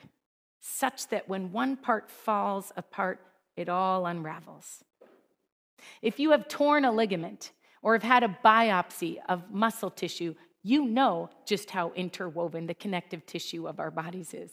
such 0.60 1.08
that 1.08 1.28
when 1.28 1.50
one 1.50 1.76
part 1.76 2.08
falls 2.08 2.70
apart, 2.76 3.18
it 3.56 3.68
all 3.68 4.06
unravels. 4.06 4.84
If 6.02 6.20
you 6.20 6.30
have 6.30 6.46
torn 6.46 6.84
a 6.84 6.92
ligament 6.92 7.50
or 7.82 7.94
have 7.94 8.04
had 8.04 8.22
a 8.22 8.38
biopsy 8.44 9.16
of 9.28 9.50
muscle 9.50 9.90
tissue, 9.90 10.36
you 10.62 10.84
know 10.84 11.30
just 11.44 11.70
how 11.70 11.90
interwoven 11.96 12.68
the 12.68 12.74
connective 12.74 13.26
tissue 13.26 13.66
of 13.66 13.80
our 13.80 13.90
bodies 13.90 14.32
is. 14.32 14.52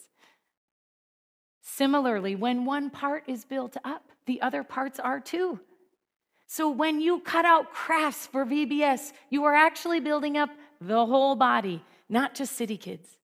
Similarly, 1.61 2.33
when 2.33 2.65
one 2.65 2.89
part 2.89 3.23
is 3.27 3.45
built 3.45 3.77
up, 3.85 4.09
the 4.25 4.41
other 4.41 4.63
parts 4.63 4.99
are 4.99 5.19
too. 5.19 5.59
So 6.47 6.71
when 6.71 7.01
you 7.01 7.19
cut 7.19 7.45
out 7.45 7.71
crafts 7.71 8.25
for 8.25 8.47
VBS, 8.47 9.11
you 9.29 9.43
are 9.43 9.53
actually 9.53 9.99
building 9.99 10.37
up 10.37 10.49
the 10.81 11.05
whole 11.05 11.35
body, 11.35 11.83
not 12.09 12.35
just 12.35 12.55
city 12.55 12.77
kids. 12.77 13.17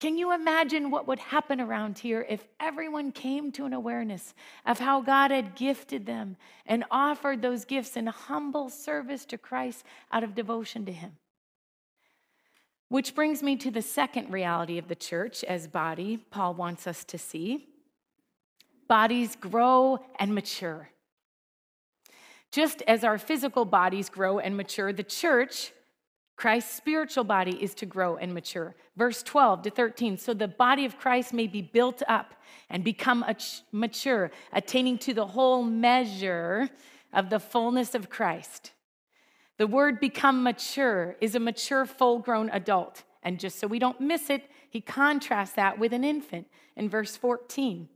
Can 0.00 0.18
you 0.18 0.34
imagine 0.34 0.90
what 0.90 1.06
would 1.06 1.18
happen 1.18 1.60
around 1.60 1.98
here 1.98 2.26
if 2.28 2.44
everyone 2.60 3.10
came 3.10 3.52
to 3.52 3.64
an 3.64 3.72
awareness 3.72 4.34
of 4.66 4.78
how 4.78 5.00
God 5.00 5.30
had 5.30 5.54
gifted 5.54 6.04
them 6.04 6.36
and 6.66 6.84
offered 6.90 7.40
those 7.40 7.64
gifts 7.64 7.96
in 7.96 8.06
humble 8.06 8.68
service 8.68 9.24
to 9.26 9.38
Christ 9.38 9.84
out 10.12 10.24
of 10.24 10.34
devotion 10.34 10.84
to 10.86 10.92
Him? 10.92 11.12
Which 12.88 13.14
brings 13.14 13.42
me 13.42 13.56
to 13.56 13.70
the 13.70 13.82
second 13.82 14.30
reality 14.30 14.78
of 14.78 14.88
the 14.88 14.94
church 14.94 15.42
as 15.42 15.66
body, 15.66 16.18
Paul 16.30 16.54
wants 16.54 16.86
us 16.86 17.02
to 17.04 17.18
see. 17.18 17.66
Bodies 18.88 19.36
grow 19.36 20.04
and 20.18 20.34
mature. 20.34 20.90
Just 22.52 22.82
as 22.82 23.02
our 23.02 23.18
physical 23.18 23.64
bodies 23.64 24.08
grow 24.08 24.38
and 24.38 24.56
mature, 24.56 24.92
the 24.92 25.02
church, 25.02 25.72
Christ's 26.36 26.74
spiritual 26.74 27.24
body, 27.24 27.62
is 27.62 27.74
to 27.76 27.86
grow 27.86 28.16
and 28.16 28.34
mature. 28.34 28.74
Verse 28.96 29.22
12 29.22 29.62
to 29.62 29.70
13 29.70 30.18
so 30.18 30.34
the 30.34 30.48
body 30.48 30.84
of 30.84 30.98
Christ 30.98 31.32
may 31.32 31.46
be 31.46 31.62
built 31.62 32.02
up 32.08 32.34
and 32.68 32.82
become 32.82 33.24
mature, 33.72 34.30
attaining 34.52 34.98
to 34.98 35.14
the 35.14 35.26
whole 35.26 35.62
measure 35.62 36.68
of 37.12 37.30
the 37.30 37.38
fullness 37.38 37.94
of 37.94 38.10
Christ. 38.10 38.72
The 39.58 39.66
word 39.66 40.00
become 40.00 40.42
mature 40.42 41.16
is 41.20 41.34
a 41.34 41.40
mature, 41.40 41.86
full 41.86 42.18
grown 42.18 42.50
adult. 42.50 43.04
And 43.22 43.38
just 43.38 43.58
so 43.58 43.66
we 43.66 43.78
don't 43.78 44.00
miss 44.00 44.28
it, 44.28 44.50
he 44.68 44.80
contrasts 44.80 45.54
that 45.54 45.78
with 45.78 45.92
an 45.92 46.04
infant 46.04 46.48
in 46.76 46.88
verse 46.88 47.16
14. 47.16 47.88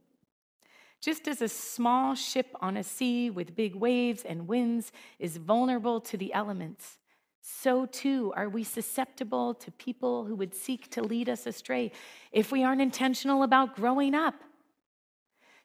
Just 1.01 1.29
as 1.29 1.43
a 1.43 1.49
small 1.49 2.15
ship 2.15 2.55
on 2.61 2.77
a 2.77 2.83
sea 2.83 3.31
with 3.31 3.55
big 3.57 3.75
waves 3.75 4.23
and 4.23 4.49
winds 4.49 4.93
is 5.19 5.37
vulnerable 5.37 6.01
to 6.03 6.17
the 6.17 6.33
elements, 6.33 6.99
so 7.41 7.87
too 7.87 8.33
are 8.37 8.49
we 8.49 8.65
susceptible 8.65 9.55
to 9.55 9.71
people 9.73 10.25
who 10.25 10.35
would 10.37 10.55
seek 10.55 10.91
to 10.91 11.03
lead 11.03 11.29
us 11.29 11.47
astray 11.47 11.93
if 12.33 12.53
we 12.53 12.65
aren't 12.65 12.83
intentional 12.83 13.43
about 13.43 13.77
growing 13.77 14.15
up. 14.15 14.35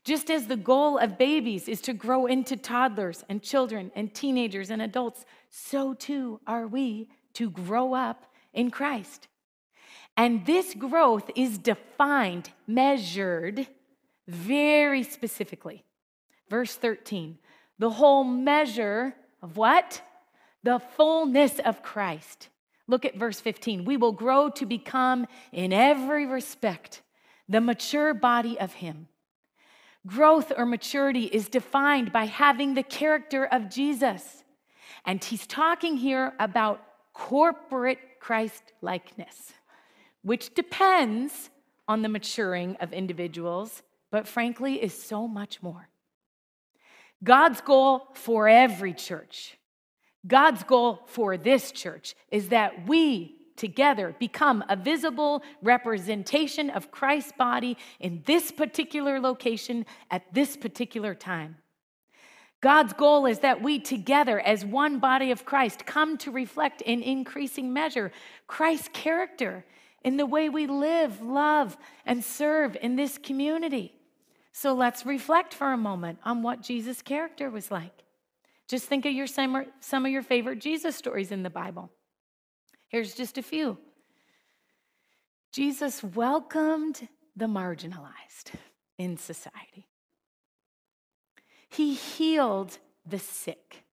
Just 0.04 0.30
as 0.30 0.48
the 0.48 0.58
goal 0.58 0.98
of 0.98 1.18
babies 1.18 1.70
is 1.70 1.80
to 1.82 1.94
grow 1.94 2.26
into 2.26 2.58
toddlers 2.58 3.24
and 3.30 3.42
children 3.42 3.92
and 3.96 4.14
teenagers 4.14 4.70
and 4.70 4.82
adults, 4.82 5.26
so 5.50 5.94
too 5.94 6.42
are 6.46 6.68
we 6.68 7.10
to 7.34 7.50
grow 7.50 7.94
up 7.94 8.26
in 8.54 8.70
Christ. 8.70 9.28
And 10.18 10.46
this 10.46 10.74
growth 10.74 11.32
is 11.36 11.58
defined, 11.58 12.52
measured 12.68 13.68
very 14.28 15.04
specifically. 15.04 15.84
Verse 16.50 16.76
13, 16.76 17.40
the 17.80 17.90
whole 17.90 18.24
measure 18.24 19.16
of 19.42 19.58
what? 19.58 20.02
The 20.64 20.80
fullness 20.80 21.60
of 21.60 21.84
Christ. 21.84 22.50
Look 22.88 23.06
at 23.06 23.16
verse 23.16 23.40
15. 23.40 23.86
We 23.86 23.98
will 23.98 24.12
grow 24.12 24.50
to 24.50 24.66
become, 24.66 25.28
in 25.52 25.72
every 25.72 26.26
respect, 26.26 27.02
the 27.48 27.62
mature 27.62 28.14
body 28.14 28.60
of 28.60 28.74
Him 28.74 29.08
Growth 30.06 30.52
or 30.58 30.66
maturity 30.66 31.26
is 31.26 31.48
defined 31.48 32.12
by 32.12 32.26
having 32.26 32.74
the 32.74 32.84
character 32.84 33.46
of 33.46 33.70
Jesus. 33.70 34.44
And 35.06 35.24
he's 35.24 35.48
talking 35.48 35.96
here 35.96 36.34
about 36.40 36.84
corporate 37.14 38.00
Christ 38.20 38.64
likeness, 38.82 39.54
which 40.22 40.54
depends 40.54 41.50
on 41.88 42.02
the 42.02 42.10
maturing 42.10 42.76
of 42.82 42.92
individuals, 42.92 43.82
but 44.12 44.28
frankly 44.28 44.82
is 44.82 44.94
so 44.94 45.28
much 45.28 45.62
more. 45.64 45.88
God's 47.24 47.62
goal 47.62 48.08
for 48.14 48.50
every 48.50 48.94
church, 48.94 49.58
God's 50.26 50.64
goal 50.64 51.02
for 51.08 51.38
this 51.38 51.72
church 51.72 52.16
is 52.32 52.50
that 52.50 52.88
we 52.88 53.36
together 53.56 54.16
become 54.20 54.64
a 54.70 54.76
visible 54.76 55.44
representation 55.62 56.70
of 56.70 56.92
Christ's 56.92 57.34
body 57.34 57.78
in 58.00 58.24
this 58.26 58.52
particular 58.52 59.20
location 59.20 59.86
at 60.10 60.34
this 60.34 60.58
particular 60.58 61.14
time. 61.14 61.58
God's 62.62 62.94
goal 62.94 63.26
is 63.26 63.40
that 63.40 63.62
we 63.62 63.78
together, 63.78 64.40
as 64.40 64.66
one 64.66 65.00
body 65.00 65.32
of 65.32 65.44
Christ, 65.44 65.86
come 65.86 66.18
to 66.20 66.32
reflect 66.32 66.82
in 66.82 67.02
increasing 67.02 67.74
measure 67.74 68.12
Christ's 68.48 68.90
character 68.94 69.66
in 70.02 70.16
the 70.16 70.26
way 70.26 70.48
we 70.48 70.68
live, 70.68 71.22
love, 71.22 71.78
and 72.06 72.24
serve 72.24 72.78
in 72.82 72.96
this 72.96 73.18
community. 73.18 73.94
So 74.54 74.74
let's 74.74 75.06
reflect 75.06 75.54
for 75.54 75.74
a 75.74 75.78
moment 75.78 76.20
on 76.24 76.42
what 76.42 76.62
Jesus' 76.62 77.02
character 77.02 77.50
was 77.50 77.70
like. 77.70 78.04
Just 78.74 78.88
think 78.88 79.06
of 79.06 79.14
your, 79.14 79.28
some 79.28 79.56
of 80.04 80.12
your 80.12 80.24
favorite 80.24 80.58
Jesus 80.58 80.96
stories 80.96 81.32
in 81.32 81.44
the 81.44 81.52
Bible. 81.52 81.92
Here's 82.88 83.14
just 83.14 83.38
a 83.38 83.44
few. 83.44 83.78
Jesus 85.52 86.04
welcomed 86.04 87.08
the 87.36 87.46
marginalized 87.46 88.56
in 88.98 89.18
society. 89.18 89.86
He 91.70 91.94
healed 91.94 92.80
the 93.06 93.20
sick. 93.20 93.84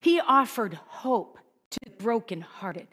He 0.00 0.18
offered 0.18 0.74
hope 0.74 1.38
to 1.70 1.78
the 1.84 2.02
brokenhearted, 2.02 2.88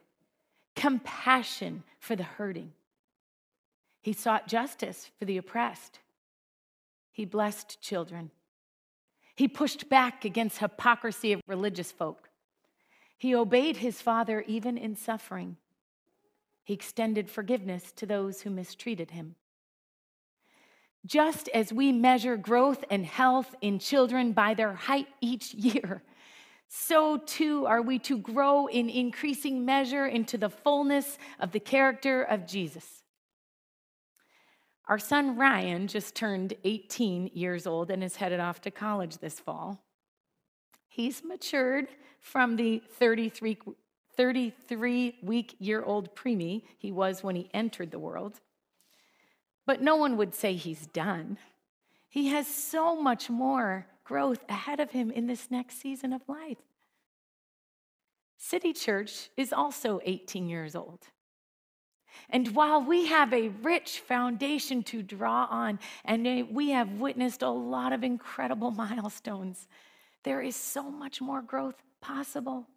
compassion 0.75 1.81
for 1.97 2.15
the 2.15 2.21
hurting. 2.21 2.73
He 4.03 4.13
sought 4.13 4.47
justice 4.47 5.09
for 5.17 5.25
the 5.25 5.37
oppressed. 5.37 5.97
He 7.11 7.25
blessed 7.25 7.81
children. 7.81 8.29
He 9.35 9.47
pushed 9.47 9.89
back 9.89 10.25
against 10.25 10.59
hypocrisy 10.59 11.33
of 11.33 11.41
religious 11.47 11.91
folk. 11.91 12.29
He 13.17 13.33
obeyed 13.33 13.77
his 13.77 14.01
father 14.01 14.43
even 14.47 14.77
in 14.77 14.95
suffering. 14.95 15.57
He 16.63 16.73
extended 16.73 17.29
forgiveness 17.29 17.91
to 17.93 18.05
those 18.05 18.41
who 18.41 18.49
mistreated 18.49 19.11
him. 19.11 19.35
Just 21.05 21.49
as 21.49 21.73
we 21.73 21.91
measure 21.91 22.37
growth 22.37 22.85
and 22.89 23.05
health 23.05 23.55
in 23.61 23.79
children 23.79 24.31
by 24.31 24.53
their 24.53 24.73
height 24.73 25.07
each 25.19 25.53
year, 25.53 26.01
so 26.69 27.17
too 27.17 27.65
are 27.65 27.81
we 27.81 27.99
to 27.99 28.17
grow 28.17 28.67
in 28.67 28.89
increasing 28.89 29.65
measure 29.65 30.07
into 30.07 30.37
the 30.37 30.49
fullness 30.49 31.17
of 31.39 31.51
the 31.51 31.59
character 31.59 32.23
of 32.23 32.47
Jesus. 32.47 33.02
Our 34.87 34.99
son 34.99 35.37
Ryan 35.37 35.87
just 35.87 36.13
turned 36.13 36.53
18 36.63 37.31
years 37.33 37.65
old 37.65 37.89
and 37.89 38.03
is 38.03 38.17
headed 38.17 38.39
off 38.39 38.61
to 38.61 38.71
college 38.71 39.17
this 39.17 39.39
fall. 39.39 39.81
He's 40.87 41.23
matured 41.23 41.87
from 42.19 42.57
the 42.57 42.81
33, 42.99 43.57
33 44.15 45.19
week 45.23 45.55
year 45.59 45.83
old 45.83 46.15
preemie 46.15 46.63
he 46.77 46.91
was 46.91 47.23
when 47.23 47.35
he 47.35 47.49
entered 47.53 47.91
the 47.91 47.99
world. 47.99 48.41
But 49.65 49.81
no 49.81 49.95
one 49.95 50.17
would 50.17 50.35
say 50.35 50.53
he's 50.53 50.85
done. 50.87 51.37
He 52.09 52.27
has 52.27 52.45
so 52.47 53.01
much 53.01 53.29
more 53.29 53.87
growth 54.03 54.43
ahead 54.49 54.79
of 54.79 54.91
him 54.91 55.09
in 55.09 55.27
this 55.27 55.49
next 55.49 55.81
season 55.81 56.11
of 56.11 56.21
life. 56.27 56.57
City 58.37 58.73
Church 58.73 59.29
is 59.37 59.53
also 59.53 60.01
18 60.03 60.49
years 60.49 60.75
old. 60.75 61.07
And 62.30 62.47
while 62.56 62.82
we 62.82 63.08
have 63.08 63.34
a 63.34 63.49
rich 63.49 63.99
foundation 63.99 64.84
to 64.84 65.02
draw 65.02 65.47
on, 65.49 65.80
and 66.06 66.49
we 66.52 66.69
have 66.69 66.91
witnessed 66.93 67.41
a 67.41 67.49
lot 67.49 67.93
of 67.93 68.04
incredible 68.04 68.71
milestones, 68.86 69.67
there 70.23 70.41
is 70.41 70.56
so 70.56 70.89
much 70.89 71.21
more 71.21 71.41
growth 71.41 71.82
possible. 72.02 72.67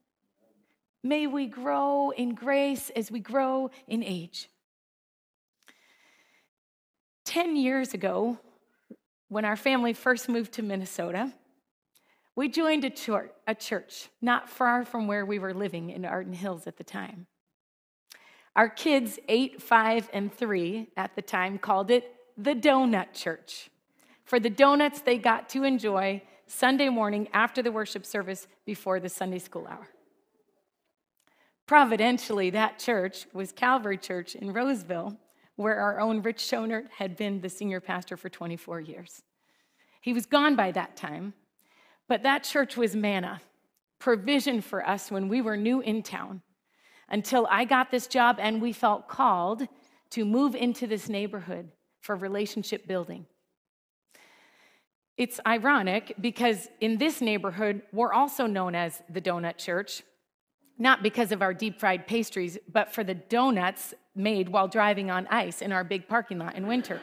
May 1.03 1.27
we 1.27 1.47
grow 1.47 2.11
in 2.11 2.35
grace 2.35 2.91
as 2.91 3.11
we 3.11 3.21
grow 3.21 3.71
in 3.87 4.03
age. 4.03 4.49
10 7.25 7.57
years 7.57 7.95
ago, 7.95 8.39
when 9.29 9.45
our 9.45 9.57
family 9.57 9.93
first 9.93 10.29
moved 10.29 10.53
to 10.53 10.63
Minnesota, 10.63 11.33
we 12.37 12.49
joined 12.49 12.85
a 12.85 12.91
church, 12.91 13.31
a 13.47 13.55
church 13.55 14.09
not 14.21 14.49
far 14.49 14.85
from 14.85 15.07
where 15.07 15.25
we 15.25 15.39
were 15.39 15.55
living 15.55 15.91
in 15.91 16.05
Arden 16.05 16.35
Hills 16.35 16.67
at 16.67 16.77
the 16.77 16.85
time. 16.85 17.27
Our 18.57 18.71
kids, 18.71 19.19
eight, 19.29 19.63
five, 19.63 20.09
and 20.15 20.33
three 20.33 20.89
at 20.97 21.15
the 21.15 21.21
time, 21.21 21.59
called 21.59 21.91
it 21.91 22.13
the 22.39 22.55
Donut 22.55 23.13
Church 23.13 23.71
for 24.25 24.41
the 24.41 24.51
donuts 24.51 25.03
they 25.03 25.19
got 25.19 25.49
to 25.51 25.63
enjoy 25.63 26.23
Sunday 26.47 26.89
morning 26.89 27.29
after 27.33 27.63
the 27.63 27.71
worship 27.71 28.07
service 28.07 28.49
before 28.65 28.99
the 28.99 29.11
Sunday 29.11 29.39
school 29.39 29.67
hour. 29.69 29.89
Providentially, 31.67 32.49
that 32.51 32.79
church 32.79 33.27
was 33.35 33.53
Calvary 33.53 33.99
Church 33.99 34.35
in 34.35 34.53
Roseville, 34.53 35.19
where 35.57 35.79
our 35.79 36.01
own 36.01 36.23
Rich 36.23 36.39
Schonert 36.39 36.89
had 36.97 37.17
been 37.17 37.41
the 37.41 37.49
senior 37.49 37.81
pastor 37.81 38.17
for 38.17 38.29
24 38.29 38.81
years. 38.81 39.23
He 40.01 40.13
was 40.13 40.25
gone 40.25 40.57
by 40.57 40.73
that 40.73 40.97
time, 40.97 41.35
but 42.09 42.23
that 42.23 42.43
church 42.45 42.77
was 42.77 42.97
manna. 42.97 43.41
provision 43.99 44.61
for 44.61 44.87
us 44.87 45.11
when 45.11 45.29
we 45.29 45.41
were 45.41 45.57
new 45.57 45.81
in 45.81 46.03
town 46.03 46.43
until 47.09 47.47
I 47.51 47.65
got 47.65 47.91
this 47.91 48.07
job 48.07 48.37
and 48.41 48.61
we 48.61 48.73
felt 48.73 49.09
called 49.09 49.67
to 50.11 50.25
move 50.25 50.55
into 50.55 50.87
this 50.87 51.09
neighborhood 51.09 51.71
for 52.01 52.17
relationship 52.17 52.87
building. 52.87 53.27
It's 55.17 55.41
ironic 55.47 56.15
because 56.21 56.69
in 56.81 56.99
this 56.99 57.21
neighborhood, 57.21 57.83
we're 57.93 58.13
also 58.13 58.47
known 58.47 58.75
as 58.75 59.03
the 59.09 59.21
Donut 59.21 59.57
Church, 59.57 60.03
not 60.79 61.03
because 61.03 61.33
of 61.33 61.41
our 61.41 61.55
deep 61.55 61.81
fried 61.81 62.07
pastries, 62.07 62.59
but 62.71 62.93
for 62.93 63.03
the 63.03 63.15
donuts 63.15 63.95
made 64.15 64.49
while 64.49 64.69
driving 64.69 65.11
on 65.11 65.27
ice 65.29 65.63
in 65.63 65.73
our 65.73 65.85
big 65.85 66.07
parking 66.07 66.39
lot 66.39 66.55
in 66.55 66.67
winter. 66.67 67.01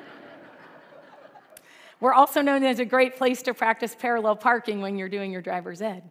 we're 2.00 2.14
also 2.14 2.42
known 2.42 2.64
as 2.64 2.80
a 2.80 2.86
great 2.86 3.18
place 3.18 3.42
to 3.44 3.54
practice 3.54 3.96
parallel 3.98 4.36
parking 4.36 4.80
when 4.80 4.96
you're 4.96 5.10
doing 5.10 5.32
your 5.32 5.42
driver's 5.42 5.82
ed. 5.82 6.04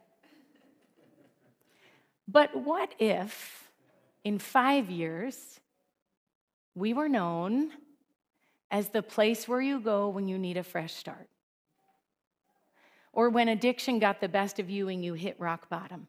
But 2.26 2.54
what 2.56 2.94
if 2.98 3.61
in 4.24 4.38
five 4.38 4.90
years 4.90 5.60
we 6.74 6.94
were 6.94 7.08
known 7.08 7.70
as 8.70 8.88
the 8.88 9.02
place 9.02 9.46
where 9.46 9.60
you 9.60 9.78
go 9.78 10.08
when 10.08 10.28
you 10.28 10.38
need 10.38 10.56
a 10.56 10.62
fresh 10.62 10.94
start? 10.94 11.28
Or 13.12 13.28
when 13.28 13.48
addiction 13.48 13.98
got 13.98 14.20
the 14.20 14.28
best 14.28 14.58
of 14.58 14.70
you 14.70 14.88
and 14.88 15.04
you 15.04 15.12
hit 15.12 15.38
rock 15.38 15.68
bottom? 15.68 16.08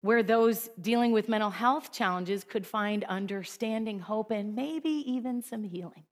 Where 0.00 0.24
those 0.24 0.68
dealing 0.80 1.12
with 1.12 1.28
mental 1.28 1.50
health 1.50 1.92
challenges 1.92 2.42
could 2.42 2.66
find 2.66 3.04
understanding, 3.04 4.00
hope, 4.00 4.32
and 4.32 4.56
maybe 4.56 4.90
even 5.06 5.42
some 5.42 5.62
healing. 5.62 6.04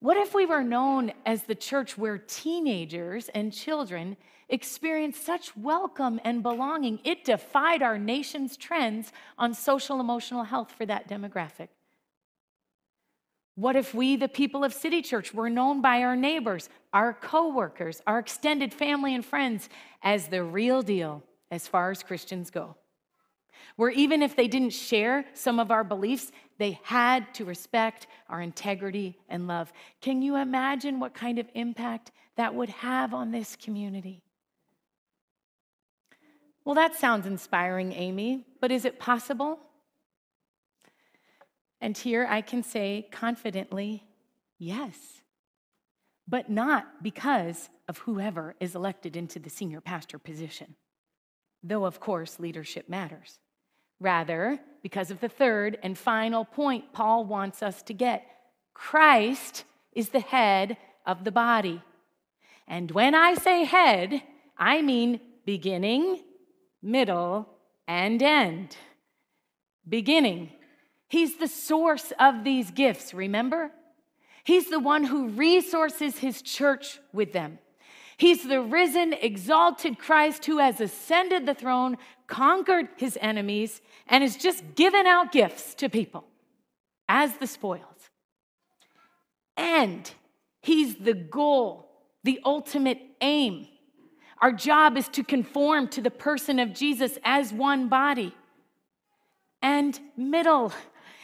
What 0.00 0.16
if 0.16 0.34
we 0.34 0.46
were 0.46 0.64
known 0.64 1.12
as 1.24 1.44
the 1.44 1.54
church 1.54 1.96
where 1.96 2.18
teenagers 2.18 3.28
and 3.30 3.52
children 3.52 4.16
experienced 4.52 5.24
such 5.24 5.56
welcome 5.56 6.20
and 6.24 6.42
belonging, 6.42 7.00
it 7.02 7.24
defied 7.24 7.82
our 7.82 7.98
nation's 7.98 8.56
trends 8.56 9.12
on 9.36 9.54
social 9.54 9.98
emotional 9.98 10.44
health 10.44 10.70
for 10.70 10.86
that 10.86 11.08
demographic? 11.08 11.68
What 13.54 13.76
if 13.76 13.92
we, 13.94 14.16
the 14.16 14.28
people 14.28 14.62
of 14.64 14.72
City 14.72 15.02
Church, 15.02 15.34
were 15.34 15.50
known 15.50 15.82
by 15.82 16.02
our 16.02 16.16
neighbors, 16.16 16.68
our 16.92 17.12
coworkers, 17.12 18.00
our 18.06 18.18
extended 18.18 18.72
family 18.72 19.14
and 19.14 19.24
friends 19.24 19.68
as 20.02 20.28
the 20.28 20.42
real 20.42 20.82
deal 20.82 21.22
as 21.50 21.66
far 21.66 21.90
as 21.90 22.02
Christians 22.02 22.50
go? 22.50 22.76
Where 23.76 23.90
even 23.90 24.22
if 24.22 24.36
they 24.36 24.48
didn't 24.48 24.70
share 24.70 25.24
some 25.34 25.58
of 25.58 25.70
our 25.70 25.84
beliefs, 25.84 26.30
they 26.58 26.78
had 26.82 27.32
to 27.34 27.44
respect 27.44 28.06
our 28.28 28.40
integrity 28.40 29.18
and 29.28 29.46
love. 29.46 29.72
Can 30.00 30.22
you 30.22 30.36
imagine 30.36 31.00
what 31.00 31.14
kind 31.14 31.38
of 31.38 31.48
impact 31.54 32.12
that 32.36 32.54
would 32.54 32.68
have 32.68 33.14
on 33.14 33.30
this 33.30 33.56
community? 33.56 34.21
Well, 36.64 36.74
that 36.76 36.94
sounds 36.94 37.26
inspiring, 37.26 37.92
Amy, 37.92 38.46
but 38.60 38.70
is 38.70 38.84
it 38.84 38.98
possible? 38.98 39.58
And 41.80 41.98
here 41.98 42.26
I 42.30 42.40
can 42.40 42.62
say 42.62 43.08
confidently, 43.10 44.04
yes, 44.58 44.96
but 46.28 46.48
not 46.48 47.02
because 47.02 47.68
of 47.88 47.98
whoever 47.98 48.54
is 48.60 48.76
elected 48.76 49.16
into 49.16 49.40
the 49.40 49.50
senior 49.50 49.80
pastor 49.80 50.18
position, 50.18 50.76
though, 51.64 51.84
of 51.84 51.98
course, 51.98 52.38
leadership 52.38 52.88
matters. 52.88 53.40
Rather, 53.98 54.60
because 54.82 55.10
of 55.10 55.20
the 55.20 55.28
third 55.28 55.78
and 55.82 55.98
final 55.98 56.44
point 56.44 56.92
Paul 56.92 57.24
wants 57.24 57.62
us 57.62 57.82
to 57.82 57.94
get 57.94 58.26
Christ 58.74 59.64
is 59.92 60.08
the 60.10 60.20
head 60.20 60.76
of 61.04 61.24
the 61.24 61.32
body. 61.32 61.82
And 62.66 62.90
when 62.92 63.14
I 63.14 63.34
say 63.34 63.64
head, 63.64 64.22
I 64.56 64.82
mean 64.82 65.20
beginning, 65.44 66.22
middle, 66.82 67.48
and 67.86 68.22
end. 68.22 68.76
Beginning 69.88 70.50
He's 71.12 71.36
the 71.36 71.46
source 71.46 72.10
of 72.18 72.42
these 72.42 72.70
gifts, 72.70 73.12
remember? 73.12 73.70
He's 74.44 74.70
the 74.70 74.80
one 74.80 75.04
who 75.04 75.28
resources 75.28 76.16
his 76.16 76.40
church 76.40 77.00
with 77.12 77.34
them. 77.34 77.58
He's 78.16 78.44
the 78.44 78.62
risen, 78.62 79.12
exalted 79.12 79.98
Christ 79.98 80.46
who 80.46 80.56
has 80.56 80.80
ascended 80.80 81.44
the 81.44 81.52
throne, 81.52 81.98
conquered 82.28 82.88
his 82.96 83.18
enemies, 83.20 83.82
and 84.06 84.22
has 84.22 84.38
just 84.38 84.74
given 84.74 85.06
out 85.06 85.32
gifts 85.32 85.74
to 85.74 85.90
people 85.90 86.24
as 87.10 87.36
the 87.36 87.46
spoils. 87.46 88.08
And 89.58 90.10
he's 90.62 90.94
the 90.94 91.12
goal, 91.12 91.90
the 92.24 92.40
ultimate 92.42 93.02
aim. 93.20 93.68
Our 94.42 94.52
job 94.52 94.96
is 94.98 95.08
to 95.10 95.22
conform 95.22 95.86
to 95.88 96.00
the 96.00 96.10
person 96.10 96.58
of 96.58 96.74
Jesus 96.74 97.16
as 97.24 97.52
one 97.52 97.88
body. 97.88 98.34
And 99.62 99.98
middle, 100.16 100.72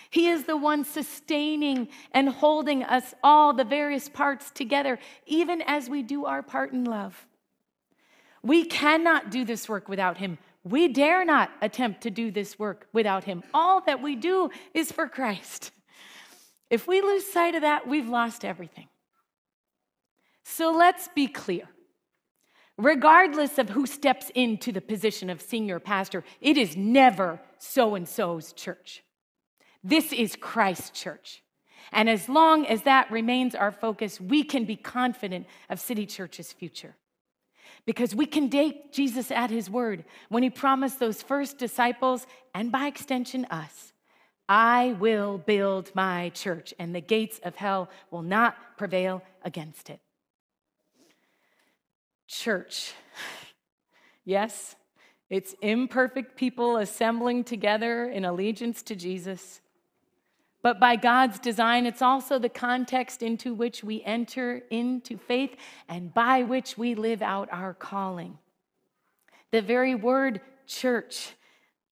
he 0.09 0.29
is 0.29 0.45
the 0.45 0.57
one 0.57 0.85
sustaining 0.85 1.89
and 2.13 2.29
holding 2.29 2.85
us 2.85 3.15
all, 3.25 3.53
the 3.53 3.65
various 3.65 4.09
parts 4.09 4.53
together, 4.53 5.01
even 5.27 5.61
as 5.63 5.91
we 5.91 6.03
do 6.03 6.27
our 6.27 6.45
part 6.45 6.73
in 6.73 6.85
love. 6.85 7.27
We 8.41 8.65
cannot 8.65 9.31
do 9.31 9.45
this 9.45 9.69
work 9.69 9.89
without 9.89 10.19
Him. 10.19 10.39
We 10.63 10.87
dare 10.87 11.25
not 11.25 11.51
attempt 11.61 12.03
to 12.03 12.11
do 12.11 12.31
this 12.31 12.57
work 12.57 12.87
without 12.93 13.25
Him. 13.25 13.43
All 13.53 13.81
that 13.83 14.01
we 14.01 14.15
do 14.15 14.51
is 14.75 14.93
for 14.93 15.09
Christ. 15.09 15.73
If 16.71 16.87
we 16.87 17.01
lose 17.01 17.27
sight 17.27 17.57
of 17.57 17.63
that, 17.63 17.89
we've 17.89 18.09
lost 18.09 18.45
everything. 18.45 18.87
So 20.45 20.71
let's 20.71 21.09
be 21.09 21.27
clear. 21.27 21.69
Regardless 22.79 23.59
of 23.59 23.71
who 23.71 23.87
steps 23.87 24.31
into 24.37 24.71
the 24.71 24.81
position 24.81 25.29
of 25.29 25.43
senior 25.43 25.81
pastor, 25.81 26.23
it 26.41 26.57
is 26.57 26.77
never 26.77 27.41
so 27.59 27.97
and 27.97 28.09
so's 28.09 28.53
church. 28.53 29.03
This 29.83 30.13
is 30.13 30.37
Christ's 30.37 30.91
church. 30.91 31.43
And 31.91 32.09
as 32.09 32.29
long 32.29 32.67
as 32.67 32.83
that 32.83 33.11
remains 33.11 33.57
our 33.57 33.73
focus, 33.73 34.21
we 34.21 34.45
can 34.45 34.65
be 34.65 34.77
confident 34.77 35.47
of 35.69 35.81
City 35.81 36.07
Church's 36.07 36.53
future. 36.53 36.95
Because 37.85 38.15
we 38.15 38.27
can 38.27 38.49
date 38.49 38.93
Jesus 38.93 39.31
at 39.31 39.51
his 39.51 39.69
word 39.69 40.05
when 40.29 40.43
he 40.43 40.51
promised 40.51 41.01
those 41.01 41.23
first 41.23 41.59
disciples, 41.59 42.27
and 42.55 42.71
by 42.71 42.87
extension, 42.87 43.45
us, 43.47 43.93
I 44.49 44.97
will 45.01 45.39
build 45.39 45.91
my 45.95 46.31
church, 46.31 46.73
and 46.79 46.95
the 46.95 47.01
gates 47.01 47.41
of 47.43 47.57
hell 47.57 47.89
will 48.11 48.23
not 48.23 48.57
prevail 48.77 49.23
against 49.43 49.91
it. 49.91 50.01
Church. 52.29 52.93
Yes, 54.25 54.77
it's 55.31 55.55
imperfect 55.63 56.37
people 56.37 56.77
assembling 56.77 57.45
together 57.45 58.05
in 58.05 58.27
allegiance 58.27 58.83
to 58.85 58.95
Jesus. 58.95 59.63
But 60.63 60.79
by 60.79 60.97
God's 60.97 61.39
design, 61.39 61.87
it's 61.87 62.03
also 62.03 62.39
the 62.39 62.49
context 62.49 63.23
into 63.23 63.55
which 63.55 63.83
we 63.83 64.03
enter 64.05 64.63
into 64.71 65.17
faith 65.17 65.57
and 65.89 66.13
by 66.13 66.43
which 66.43 66.77
we 66.77 66.95
live 66.95 67.23
out 67.23 67.49
our 67.51 67.73
calling. 67.73 68.39
The 69.51 69.63
very 69.63 69.95
word 69.95 70.43
church, 70.67 71.31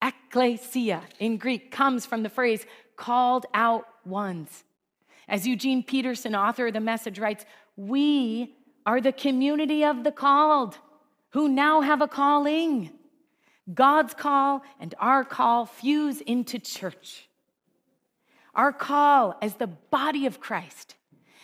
ekklesia 0.03 1.01
in 1.19 1.37
Greek, 1.37 1.71
comes 1.71 2.05
from 2.05 2.21
the 2.21 2.29
phrase 2.29 2.65
called 2.95 3.47
out 3.53 3.85
ones. 4.05 4.63
As 5.27 5.47
Eugene 5.47 5.81
Peterson, 5.81 6.35
author 6.35 6.67
of 6.67 6.73
the 6.73 6.79
message, 6.79 7.17
writes, 7.17 7.45
we 7.75 8.56
are 8.87 9.01
the 9.01 9.11
community 9.11 9.83
of 9.83 10.05
the 10.05 10.11
called 10.13 10.77
who 11.31 11.49
now 11.49 11.81
have 11.81 12.01
a 12.01 12.07
calling. 12.07 12.89
God's 13.71 14.13
call 14.13 14.63
and 14.79 14.95
our 14.97 15.25
call 15.25 15.65
fuse 15.65 16.21
into 16.21 16.57
church. 16.57 17.27
Our 18.55 18.71
call 18.71 19.37
as 19.41 19.55
the 19.55 19.67
body 19.67 20.25
of 20.25 20.39
Christ 20.39 20.95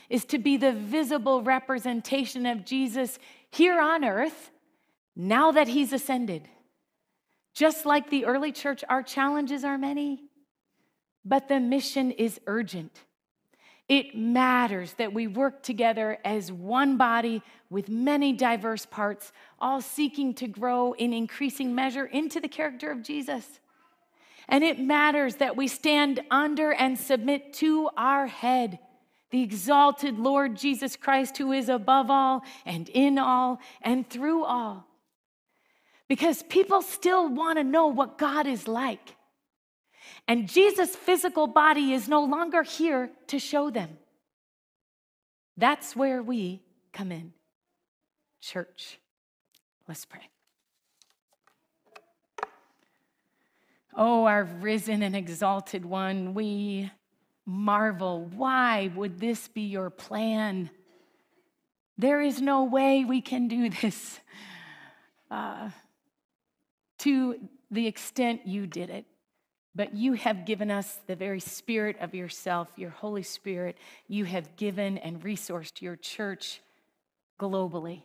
is 0.09 0.23
to 0.25 0.37
be 0.37 0.55
the 0.55 0.71
visible 0.71 1.43
representation 1.43 2.45
of 2.45 2.63
Jesus 2.63 3.19
here 3.51 3.79
on 3.79 4.05
earth 4.05 4.51
now 5.13 5.51
that 5.51 5.67
he's 5.67 5.91
ascended. 5.91 6.47
Just 7.53 7.85
like 7.85 8.09
the 8.09 8.25
early 8.25 8.53
church, 8.53 8.85
our 8.87 9.03
challenges 9.03 9.65
are 9.65 9.77
many, 9.77 10.23
but 11.25 11.49
the 11.49 11.59
mission 11.59 12.11
is 12.11 12.39
urgent. 12.47 13.01
It 13.89 14.15
matters 14.15 14.93
that 14.93 15.13
we 15.13 15.27
work 15.27 15.61
together 15.61 16.17
as 16.23 16.51
one 16.51 16.97
body 16.97 17.41
with 17.69 17.89
many 17.89 18.31
diverse 18.31 18.85
parts, 18.85 19.31
all 19.59 19.81
seeking 19.81 20.33
to 20.35 20.47
grow 20.47 20.93
in 20.93 21.11
increasing 21.11 21.75
measure 21.75 22.05
into 22.05 22.39
the 22.39 22.47
character 22.47 22.91
of 22.91 23.03
Jesus. 23.03 23.59
And 24.47 24.63
it 24.63 24.79
matters 24.79 25.35
that 25.35 25.57
we 25.57 25.67
stand 25.67 26.21
under 26.31 26.71
and 26.71 26.97
submit 26.97 27.53
to 27.55 27.89
our 27.97 28.27
head, 28.27 28.79
the 29.31 29.41
exalted 29.41 30.17
Lord 30.17 30.55
Jesus 30.55 30.95
Christ, 30.95 31.37
who 31.37 31.51
is 31.51 31.69
above 31.69 32.09
all 32.09 32.43
and 32.65 32.87
in 32.89 33.17
all 33.17 33.59
and 33.81 34.09
through 34.09 34.45
all. 34.45 34.87
Because 36.07 36.43
people 36.43 36.81
still 36.81 37.27
want 37.27 37.57
to 37.57 37.63
know 37.63 37.87
what 37.87 38.17
God 38.17 38.47
is 38.47 38.67
like. 38.67 39.15
And 40.27 40.47
Jesus' 40.47 40.95
physical 40.95 41.47
body 41.47 41.93
is 41.93 42.07
no 42.07 42.23
longer 42.23 42.63
here 42.63 43.11
to 43.27 43.39
show 43.39 43.69
them. 43.69 43.97
That's 45.57 45.95
where 45.95 46.23
we 46.23 46.61
come 46.91 47.11
in. 47.11 47.33
Church. 48.41 48.99
Let's 49.87 50.05
pray. 50.05 50.29
Oh, 53.95 54.25
our 54.25 54.45
risen 54.45 55.03
and 55.03 55.15
exalted 55.15 55.85
one, 55.85 56.33
we 56.33 56.89
marvel. 57.45 58.25
Why 58.35 58.91
would 58.95 59.19
this 59.19 59.47
be 59.49 59.61
your 59.61 59.89
plan? 59.89 60.69
There 61.97 62.21
is 62.21 62.41
no 62.41 62.63
way 62.63 63.05
we 63.05 63.21
can 63.21 63.47
do 63.47 63.69
this 63.69 64.19
uh, 65.29 65.69
to 66.99 67.35
the 67.69 67.85
extent 67.85 68.47
you 68.47 68.65
did 68.65 68.89
it. 68.89 69.05
But 69.75 69.95
you 69.95 70.13
have 70.13 70.45
given 70.45 70.69
us 70.69 70.99
the 71.07 71.15
very 71.15 71.39
spirit 71.39 71.97
of 71.99 72.13
yourself, 72.13 72.67
your 72.75 72.91
Holy 72.91 73.23
Spirit. 73.23 73.77
You 74.07 74.25
have 74.25 74.55
given 74.55 74.97
and 74.99 75.21
resourced 75.23 75.81
your 75.81 75.95
church 75.95 76.61
globally 77.39 78.03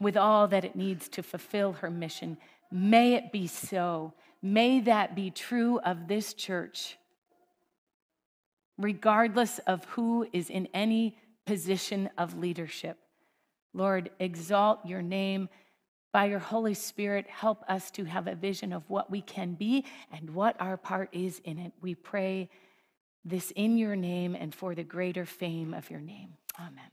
with 0.00 0.16
all 0.16 0.48
that 0.48 0.64
it 0.64 0.74
needs 0.74 1.08
to 1.10 1.22
fulfill 1.22 1.74
her 1.74 1.90
mission. 1.90 2.36
May 2.72 3.14
it 3.14 3.30
be 3.30 3.46
so. 3.46 4.12
May 4.42 4.80
that 4.80 5.14
be 5.14 5.30
true 5.30 5.78
of 5.80 6.08
this 6.08 6.34
church, 6.34 6.98
regardless 8.76 9.60
of 9.60 9.84
who 9.84 10.26
is 10.32 10.50
in 10.50 10.66
any 10.74 11.16
position 11.46 12.10
of 12.18 12.36
leadership. 12.36 12.98
Lord, 13.72 14.10
exalt 14.18 14.84
your 14.84 15.00
name. 15.00 15.48
By 16.12 16.26
your 16.26 16.38
Holy 16.38 16.74
Spirit, 16.74 17.26
help 17.26 17.64
us 17.68 17.90
to 17.92 18.04
have 18.04 18.26
a 18.26 18.34
vision 18.34 18.72
of 18.72 18.88
what 18.88 19.10
we 19.10 19.22
can 19.22 19.54
be 19.54 19.86
and 20.12 20.30
what 20.30 20.60
our 20.60 20.76
part 20.76 21.08
is 21.12 21.40
in 21.44 21.58
it. 21.58 21.72
We 21.80 21.94
pray 21.94 22.50
this 23.24 23.50
in 23.52 23.78
your 23.78 23.96
name 23.96 24.34
and 24.34 24.54
for 24.54 24.74
the 24.74 24.84
greater 24.84 25.24
fame 25.24 25.72
of 25.72 25.90
your 25.90 26.00
name. 26.00 26.34
Amen. 26.60 26.90